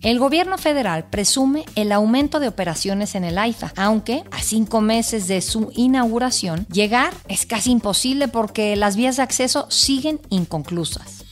El 0.00 0.20
gobierno 0.20 0.58
federal 0.58 1.06
presume 1.10 1.64
el 1.74 1.90
aumento 1.90 2.38
de 2.38 2.46
operaciones 2.46 3.16
en 3.16 3.24
el 3.24 3.36
AIFA, 3.36 3.72
aunque 3.76 4.22
a 4.30 4.40
cinco 4.40 4.80
meses 4.80 5.26
de 5.26 5.40
su 5.40 5.72
inauguración, 5.74 6.66
llegar 6.70 7.12
es 7.26 7.46
casi 7.46 7.72
imposible 7.72 8.28
porque 8.28 8.76
las 8.76 8.94
vías 8.94 9.16
de 9.16 9.24
acceso 9.24 9.66
siguen 9.70 10.20
inconclusas. 10.30 11.24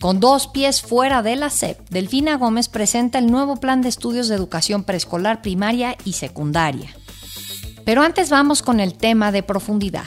Con 0.00 0.20
dos 0.20 0.46
pies 0.46 0.80
fuera 0.80 1.22
de 1.22 1.34
la 1.34 1.50
SEP, 1.50 1.76
Delfina 1.90 2.36
Gómez 2.36 2.68
presenta 2.68 3.18
el 3.18 3.26
nuevo 3.26 3.56
plan 3.56 3.82
de 3.82 3.88
estudios 3.88 4.28
de 4.28 4.36
educación 4.36 4.84
preescolar, 4.84 5.42
primaria 5.42 5.96
y 6.04 6.12
secundaria. 6.12 6.94
Pero 7.84 8.02
antes 8.02 8.30
vamos 8.30 8.62
con 8.62 8.78
el 8.78 8.94
tema 8.94 9.32
de 9.32 9.42
profundidad. 9.42 10.06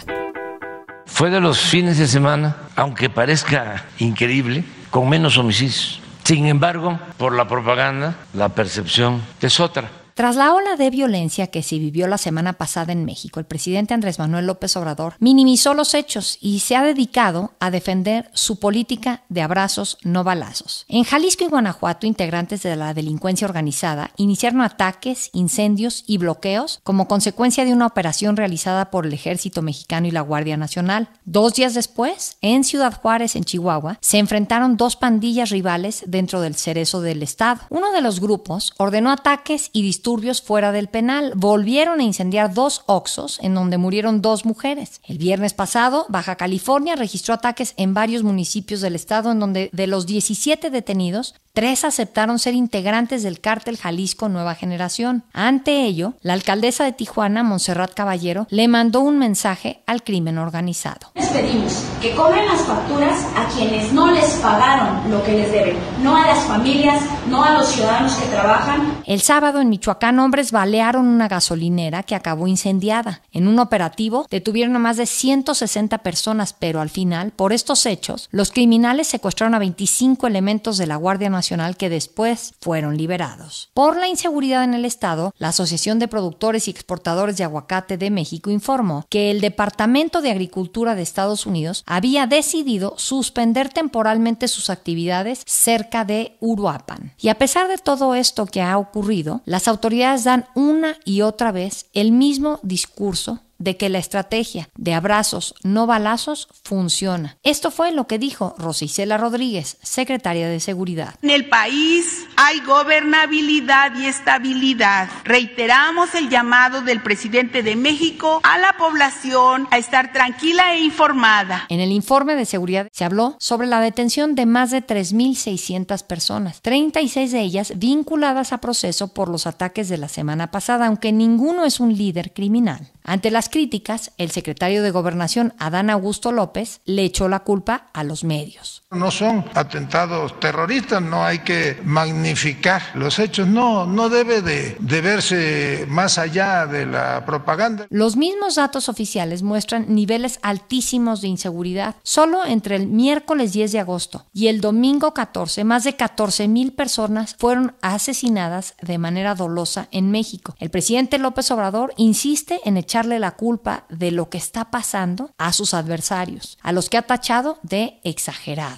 Fue 1.05 1.30
de 1.30 1.41
los 1.41 1.60
fines 1.60 1.98
de 1.98 2.08
semana, 2.08 2.55
aunque 2.77 3.10
parezca 3.10 3.85
increíble, 3.99 4.63
con 4.91 5.10
menos 5.10 5.38
homicidios. 5.38 6.01
Sin 6.24 6.48
embargo, 6.48 7.00
por 7.18 7.34
la 7.34 7.48
propaganda, 7.48 8.16
la 8.34 8.50
percepción 8.50 9.22
es 9.42 9.60
otra. 9.60 10.01
Tras 10.22 10.36
la 10.36 10.54
ola 10.54 10.76
de 10.76 10.92
violencia 10.92 11.48
que 11.48 11.64
se 11.64 11.80
vivió 11.80 12.06
la 12.06 12.20
semana 12.20 12.54
pasada 12.54 12.94
en 12.94 13.06
México, 13.06 13.40
el 13.40 13.48
presidente 13.48 13.96
Andrés 13.96 14.20
Manuel 14.20 14.46
López 14.46 14.78
Obrador 14.78 15.16
minimizó 15.18 15.74
los 15.74 15.96
hechos 15.96 16.38
y 16.40 16.60
se 16.60 16.76
ha 16.76 16.84
dedicado 16.84 17.54
a 17.60 17.72
defender 17.72 18.30
su 18.36 18.60
política 18.60 19.24
de 19.30 19.41
abrazos 19.41 19.98
no 20.04 20.24
balazos. 20.24 20.86
En 20.90 21.05
Jalisco 21.05 21.44
y 21.44 21.48
Guanajuato, 21.48 22.05
integrantes 22.05 22.62
de 22.62 22.76
la 22.76 22.94
delincuencia 22.94 23.48
organizada 23.48 24.12
iniciaron 24.16 24.62
ataques, 24.62 25.32
incendios 25.34 26.04
y 26.05 26.20
bloqueos 26.20 26.82
como 26.84 27.08
consecuencia 27.08 27.66
de 27.66 27.74
una 27.74 27.88
operación 27.88 28.38
realizada 28.38 28.91
por 28.91 29.08
el 29.08 29.13
ejército 29.13 29.63
mexicano 29.63 30.06
y 30.06 30.12
la 30.12 30.22
Guardia 30.22 30.56
Nacional. 30.56 31.10
Dos 31.26 31.56
días 31.56 31.74
después, 31.74 32.38
en 32.41 32.63
Ciudad 32.63 32.94
Juárez, 32.94 33.35
en 33.35 33.44
Chihuahua, 33.44 33.98
se 34.02 34.20
enfrentaron 34.20 34.78
dos 34.78 34.98
pandillas 34.98 35.50
rivales 35.50 36.04
dentro 36.06 36.41
del 36.41 36.54
cerezo 36.54 37.02
del 37.02 37.24
Estado. 37.24 37.62
Uno 37.72 37.91
de 37.91 38.02
los 38.02 38.20
grupos 38.20 38.72
ordenó 38.78 39.10
ataques 39.10 39.72
y 39.74 39.82
disturbios 39.82 40.10
fuera 40.43 40.71
del 40.71 40.87
penal. 40.87 41.34
Volvieron 41.35 41.99
a 41.99 42.04
incendiar 42.04 42.54
dos 42.54 42.84
Oxos 42.85 43.40
en 43.41 43.54
donde 43.54 43.77
murieron 43.77 44.21
dos 44.21 44.45
mujeres. 44.45 45.01
El 45.05 45.17
viernes 45.17 45.54
pasado, 45.54 46.05
Baja 46.09 46.35
California 46.35 46.95
registró 46.95 47.34
ataques 47.34 47.73
en 47.77 47.93
varios 47.93 48.23
municipios 48.23 48.82
del 48.82 48.95
estado 48.95 49.32
en 49.32 49.39
donde 49.39 49.70
de 49.71 49.87
los 49.87 50.05
17 50.05 50.70
detenidos, 50.70 51.35
Tres 51.54 51.84
aceptaron 51.84 52.40
ser 52.40 52.54
integrantes 52.54 53.24
del 53.24 53.41
cártel 53.41 53.76
Jalisco 53.76 54.30
Nueva 54.30 54.55
Generación. 54.55 55.24
Ante 55.34 55.84
ello, 55.84 56.13
la 56.21 56.32
alcaldesa 56.32 56.85
de 56.85 56.94
Tijuana, 56.94 57.44
Montserrat 57.44 57.94
Caballero, 57.94 58.48
le 58.49 58.70
mandó 58.70 59.02
un 59.02 59.20
mensaje 59.20 59.82
al 59.85 60.02
crimen 60.02 60.38
organizado. 60.38 61.12
Les 61.13 61.27
pedimos 61.27 61.84
que 62.02 62.16
cobren 62.16 62.46
las 62.46 62.62
facturas 62.62 63.26
a 63.35 63.49
quienes 63.54 63.91
no 63.91 64.12
les 64.12 64.29
pagaron 64.35 65.12
lo 65.12 65.22
que 65.25 65.34
les 65.34 65.52
deben, 65.52 65.75
no 66.02 66.16
a 66.16 66.25
las 66.25 66.40
familias, 66.46 67.03
no 67.28 67.44
a 67.44 67.52
los 67.52 67.68
ciudadanos 67.68 68.13
que 68.16 68.28
trabajan. 68.29 69.02
El 69.06 69.19
sábado 69.19 69.59
en 69.59 69.68
Michoacán, 69.68 70.19
hombres 70.19 70.53
balearon 70.53 71.06
una 71.06 71.28
gasolinera 71.28 72.03
que 72.03 72.16
acabó 72.16 72.47
incendiada. 72.47 73.24
En 73.34 73.50
un 73.50 73.59
operativo 73.59 74.25
detuvieron 74.31 74.78
a 74.78 74.79
más 74.79 74.96
de 74.96 75.06
160 75.06 75.97
personas, 75.97 76.56
pero 76.57 76.79
al 76.79 76.90
final, 76.90 77.31
por 77.31 77.52
estos 77.52 77.85
hechos, 77.85 78.29
los 78.31 78.52
criminales 78.52 79.07
secuestraron 79.07 79.53
a 79.53 79.59
25 79.59 80.28
elementos 80.28 80.78
de 80.78 80.88
la 80.88 80.96
Guardia 80.96 81.29
Nacional 81.29 81.41
que 81.78 81.90
después 81.90 82.53
fueron 82.62 82.97
liberados. 82.97 83.69
Por 83.74 83.97
la 83.97 84.07
inseguridad 84.07 84.63
en 84.63 84.74
el 84.74 84.85
Estado, 84.85 85.34
la 85.38 85.50
Asociación 85.50 86.00
de 86.00 86.07
Productores 86.07 86.68
y 86.68 86.72
Exportadores 86.72 87.38
de 87.38 87.44
Aguacate 87.44 87.97
de 87.97 88.12
México 88.12 88.52
informó 88.52 89.06
que 89.09 89.31
el 89.31 89.41
Departamento 89.41 90.22
de 90.22 90.31
Agricultura 90.31 90.96
de 90.96 91.01
Estados 91.01 91.46
Unidos 91.46 91.84
había 91.88 92.28
decidido 92.28 92.94
suspender 92.97 93.69
temporalmente 93.69 94.47
sus 94.47 94.69
actividades 94.69 95.41
cerca 95.46 96.06
de 96.06 96.38
Uruapan. 96.40 97.13
Y 97.19 97.30
a 97.30 97.38
pesar 97.38 97.68
de 97.68 97.78
todo 97.78 98.16
esto 98.16 98.46
que 98.46 98.62
ha 98.62 98.78
ocurrido, 98.78 99.41
las 99.46 99.68
autoridades 99.68 100.24
dan 100.24 100.46
una 100.56 100.97
y 101.06 101.22
otra 101.22 101.51
vez 101.51 101.88
el 101.94 102.12
mismo 102.12 102.59
discurso 102.63 103.40
de 103.61 103.77
que 103.77 103.89
la 103.89 103.99
estrategia 103.99 104.69
de 104.75 104.94
abrazos 104.94 105.55
no 105.63 105.88
balazos 105.88 106.47
funciona. 106.63 107.38
Esto 107.44 107.72
fue 107.72 107.91
lo 107.91 108.07
que 108.07 108.17
dijo 108.19 108.55
Rosicela 108.57 109.17
Rodríguez, 109.17 109.77
secretaria 109.81 110.49
de 110.49 110.59
Seguridad. 110.59 111.16
En 111.22 111.29
el 111.29 111.47
país 111.47 112.25
hay 112.35 112.59
gobernabilidad 112.61 113.95
y 113.95 114.05
estabilidad. 114.05 115.09
Reiteramos 115.23 116.16
el 116.16 116.29
llamado 116.29 116.81
del 116.81 117.01
presidente 117.01 117.61
de 117.63 117.75
México 117.75 118.41
a 118.44 118.57
la 118.57 118.75
población 118.77 119.67
a 119.71 119.77
estar 119.77 120.11
tranquila 120.11 120.73
e 120.73 120.79
informada. 120.79 121.66
En 121.69 121.79
el 121.79 121.91
informe 121.91 122.35
de 122.35 122.45
seguridad 122.45 122.88
se 122.91 123.05
habló 123.05 123.35
sobre 123.39 123.67
la 123.67 123.79
detención 123.79 124.35
de 124.35 124.45
más 124.45 124.71
de 124.71 124.85
3.600 124.85 126.03
personas, 126.05 126.61
36 126.61 127.31
de 127.31 127.41
ellas 127.41 127.73
vinculadas 127.75 128.53
a 128.53 128.59
proceso 128.59 129.13
por 129.13 129.29
los 129.29 129.45
ataques 129.45 129.88
de 129.89 129.97
la 129.97 130.07
semana 130.07 130.51
pasada, 130.51 130.88
aunque 130.88 131.11
ninguno 131.11 131.66
es 131.66 131.79
un 131.79 131.95
líder 131.95 132.33
criminal. 132.33 132.91
Ante 133.03 133.31
las 133.31 133.50
críticas, 133.50 134.12
el 134.17 134.31
secretario 134.31 134.84
de 134.84 134.91
Gobernación, 134.91 135.53
Adán 135.57 135.89
Augusto 135.89 136.31
López, 136.31 136.81
le 136.85 137.03
echó 137.03 137.28
la 137.28 137.39
culpa 137.39 137.89
a 137.94 138.03
los 138.03 138.23
medios. 138.23 138.81
No 138.91 139.09
son 139.09 139.46
atentados 139.53 140.38
terroristas, 140.41 141.02
no 141.02 141.24
hay 141.24 141.40
que 141.40 141.79
magnificar 141.85 142.81
los 142.94 143.19
hechos, 143.19 143.47
no, 143.47 143.85
no 143.85 144.09
debe 144.09 144.41
de, 144.41 144.75
verse 145.02 145.85
más 145.88 146.18
allá 146.18 146.68
de 146.68 146.85
la 146.85 147.25
propaganda. 147.25 147.88
Los 147.90 148.18
mismos 148.18 148.56
datos 148.56 148.90
oficiales 148.90 149.44
muestran 149.44 149.85
niveles 149.96 150.40
altísimos 150.41 151.22
de 151.22 151.30
inseguridad. 151.30 151.96
Solo 152.03 152.44
entre 152.44 152.75
el 152.75 152.88
miércoles 152.88 153.53
10 153.53 153.72
de 153.72 153.80
agosto 153.80 154.25
y 154.34 154.47
el 154.47 154.59
domingo 154.59 155.13
14, 155.13 155.63
más 155.63 155.85
de 155.85 155.96
14 155.96 156.50
mil 156.50 156.74
personas 156.74 157.38
fueron 157.40 157.78
asesinadas 157.81 158.75
de 158.81 158.97
manera 158.97 159.35
dolosa 159.35 159.88
en 159.91 160.12
México. 160.12 160.53
El 160.59 160.69
presidente 160.69 161.18
López 161.18 161.50
Obrador 161.51 161.94
insiste 161.96 162.59
en 162.66 162.75
echarle 162.75 163.19
la 163.19 163.31
culpa 163.31 163.85
de 163.88 164.12
lo 164.12 164.30
que 164.30 164.38
está 164.38 164.69
pasando 164.69 165.31
a 165.38 165.53
sus 165.53 165.74
adversarios, 165.74 166.57
a 166.62 166.74
los 166.74 166.90
que 166.90 166.97
ha 166.97 167.03
tachado 167.03 167.57
de 167.63 168.01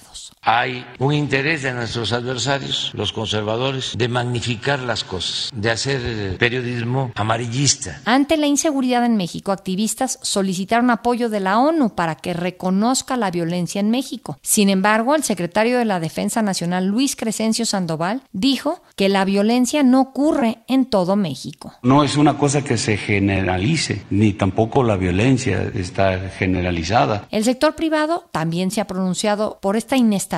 exagerados. 0.04 0.33
Hay 0.46 0.84
un 0.98 1.14
interés 1.14 1.62
de 1.62 1.72
nuestros 1.72 2.12
adversarios, 2.12 2.90
los 2.92 3.14
conservadores, 3.14 3.94
de 3.96 4.08
magnificar 4.08 4.78
las 4.80 5.02
cosas, 5.02 5.50
de 5.54 5.70
hacer 5.70 6.36
periodismo 6.36 7.12
amarillista. 7.14 8.02
Ante 8.04 8.36
la 8.36 8.46
inseguridad 8.46 9.06
en 9.06 9.16
México, 9.16 9.52
activistas 9.52 10.18
solicitaron 10.20 10.90
apoyo 10.90 11.30
de 11.30 11.40
la 11.40 11.58
ONU 11.58 11.94
para 11.94 12.16
que 12.16 12.34
reconozca 12.34 13.16
la 13.16 13.30
violencia 13.30 13.80
en 13.80 13.90
México. 13.90 14.38
Sin 14.42 14.68
embargo, 14.68 15.14
el 15.14 15.22
secretario 15.22 15.78
de 15.78 15.86
la 15.86 15.98
Defensa 15.98 16.42
Nacional, 16.42 16.88
Luis 16.88 17.16
Crescencio 17.16 17.64
Sandoval, 17.64 18.20
dijo 18.32 18.82
que 18.96 19.08
la 19.08 19.24
violencia 19.24 19.82
no 19.82 20.02
ocurre 20.02 20.58
en 20.68 20.84
todo 20.84 21.16
México. 21.16 21.72
No 21.82 22.04
es 22.04 22.18
una 22.18 22.36
cosa 22.36 22.62
que 22.62 22.76
se 22.76 22.98
generalice, 22.98 24.04
ni 24.10 24.34
tampoco 24.34 24.82
la 24.82 24.96
violencia 24.96 25.70
está 25.74 26.28
generalizada. 26.28 27.28
El 27.30 27.44
sector 27.44 27.74
privado 27.74 28.28
también 28.30 28.70
se 28.70 28.82
ha 28.82 28.86
pronunciado 28.86 29.58
por 29.62 29.76
esta 29.76 29.96
inestabilidad 29.96 30.33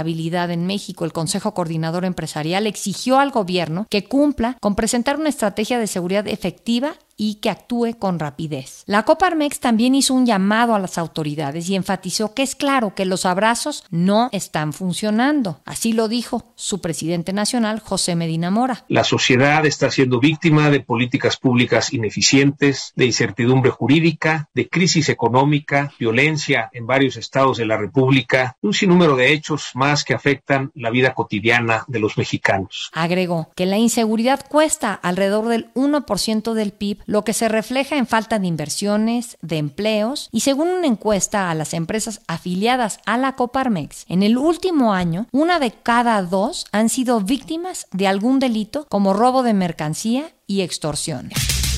en 0.51 0.67
México. 0.67 1.05
El 1.05 1.13
Consejo 1.13 1.55
Coordinador 1.55 2.05
Empresarial 2.05 2.67
exigió 2.67 3.19
al 3.19 3.31
gobierno 3.31 3.87
que 3.91 4.05
cumpla 4.05 4.57
con 4.61 4.75
presentar 4.75 5.19
una 5.19 5.29
estrategia 5.29 5.79
de 5.79 5.87
seguridad 5.87 6.27
efectiva 6.29 6.95
y 7.17 7.37
que 7.37 7.51
actúe 7.51 7.99
con 7.99 8.19
rapidez. 8.19 8.83
La 8.87 9.05
Coparmex 9.05 9.61
también 9.61 9.95
hizo 9.95 10.15
un 10.15 10.27
llamado 10.27 10.75
a 10.75 10.79
las 10.79 10.99
autoridades 10.99 11.69
y 11.69 11.75
enfatizó 11.75 12.35
que 12.35 12.43
es 12.43 12.55
claro 12.55 12.95
que 12.95 13.07
los 13.07 13.27
abrazos 13.27 13.85
no 13.91 14.29
están 14.33 14.73
funcionando. 14.73 15.61
Así 15.65 15.93
lo 15.93 16.09
dijo 16.09 16.53
su 16.55 16.81
presidente 16.81 17.33
nacional, 17.33 17.81
José 17.81 18.15
Medina 18.15 18.51
Mora. 18.51 18.85
La 18.89 19.05
sociedad 19.05 19.65
está 19.67 19.91
siendo 19.91 20.21
víctima 20.21 20.71
de 20.71 20.81
políticas 20.81 21.37
públicas 21.37 21.93
ineficientes, 21.93 22.93
de 22.97 23.07
incertidumbre 23.07 23.71
jurídica, 23.71 24.49
de 24.55 24.69
crisis 24.69 25.09
económica, 25.09 25.93
violencia 25.99 26.71
en 26.73 26.87
varios 26.87 27.17
estados 27.17 27.57
de 27.57 27.67
la 27.67 27.77
República, 27.77 28.57
un 28.61 28.75
sinnúmero 28.75 29.17
de 29.17 29.33
hechos 29.33 29.71
más 29.75 30.05
que 30.05 30.15
afectan 30.15 30.71
la 30.75 30.91
vida 30.91 31.15
cotidiana 31.15 31.85
de 31.89 32.01
los 32.01 32.19
mexicanos. 32.19 32.91
Agregó 32.93 33.51
que 33.55 33.67
la 33.67 33.79
inseguridad 33.79 34.47
cuesta 34.49 34.93
alrededor 34.95 35.49
del 35.49 35.73
1% 35.75 36.53
del 36.53 36.73
PIB 36.73 37.06
lo 37.07 37.25
que 37.25 37.33
se 37.33 37.49
refleja 37.49 37.97
en 37.97 38.07
falta 38.07 38.39
de 38.39 38.47
inversiones, 38.47 39.39
de 39.41 39.59
empleos 39.59 40.29
y 40.33 40.41
según 40.41 40.69
una 40.69 40.87
encuesta 40.87 41.51
a 41.51 41.55
las 41.55 41.73
empresas 41.73 42.21
afiliadas 42.27 43.01
a 43.07 43.17
la 43.17 43.37
Coparmex, 43.37 44.05
en 44.09 44.23
el 44.23 44.37
último 44.37 44.93
año 44.93 45.27
una 45.33 45.59
de 45.59 45.73
cada 45.73 46.21
dos 46.23 46.67
han 46.73 46.89
sido 46.89 47.21
víctimas 47.21 47.87
de 47.93 48.09
algún 48.09 48.39
delito 48.39 48.87
como 48.89 49.15
robo 49.15 49.43
de 49.43 49.55
mercancía 49.55 50.33
y 50.47 50.61
extorsión. 50.61 51.31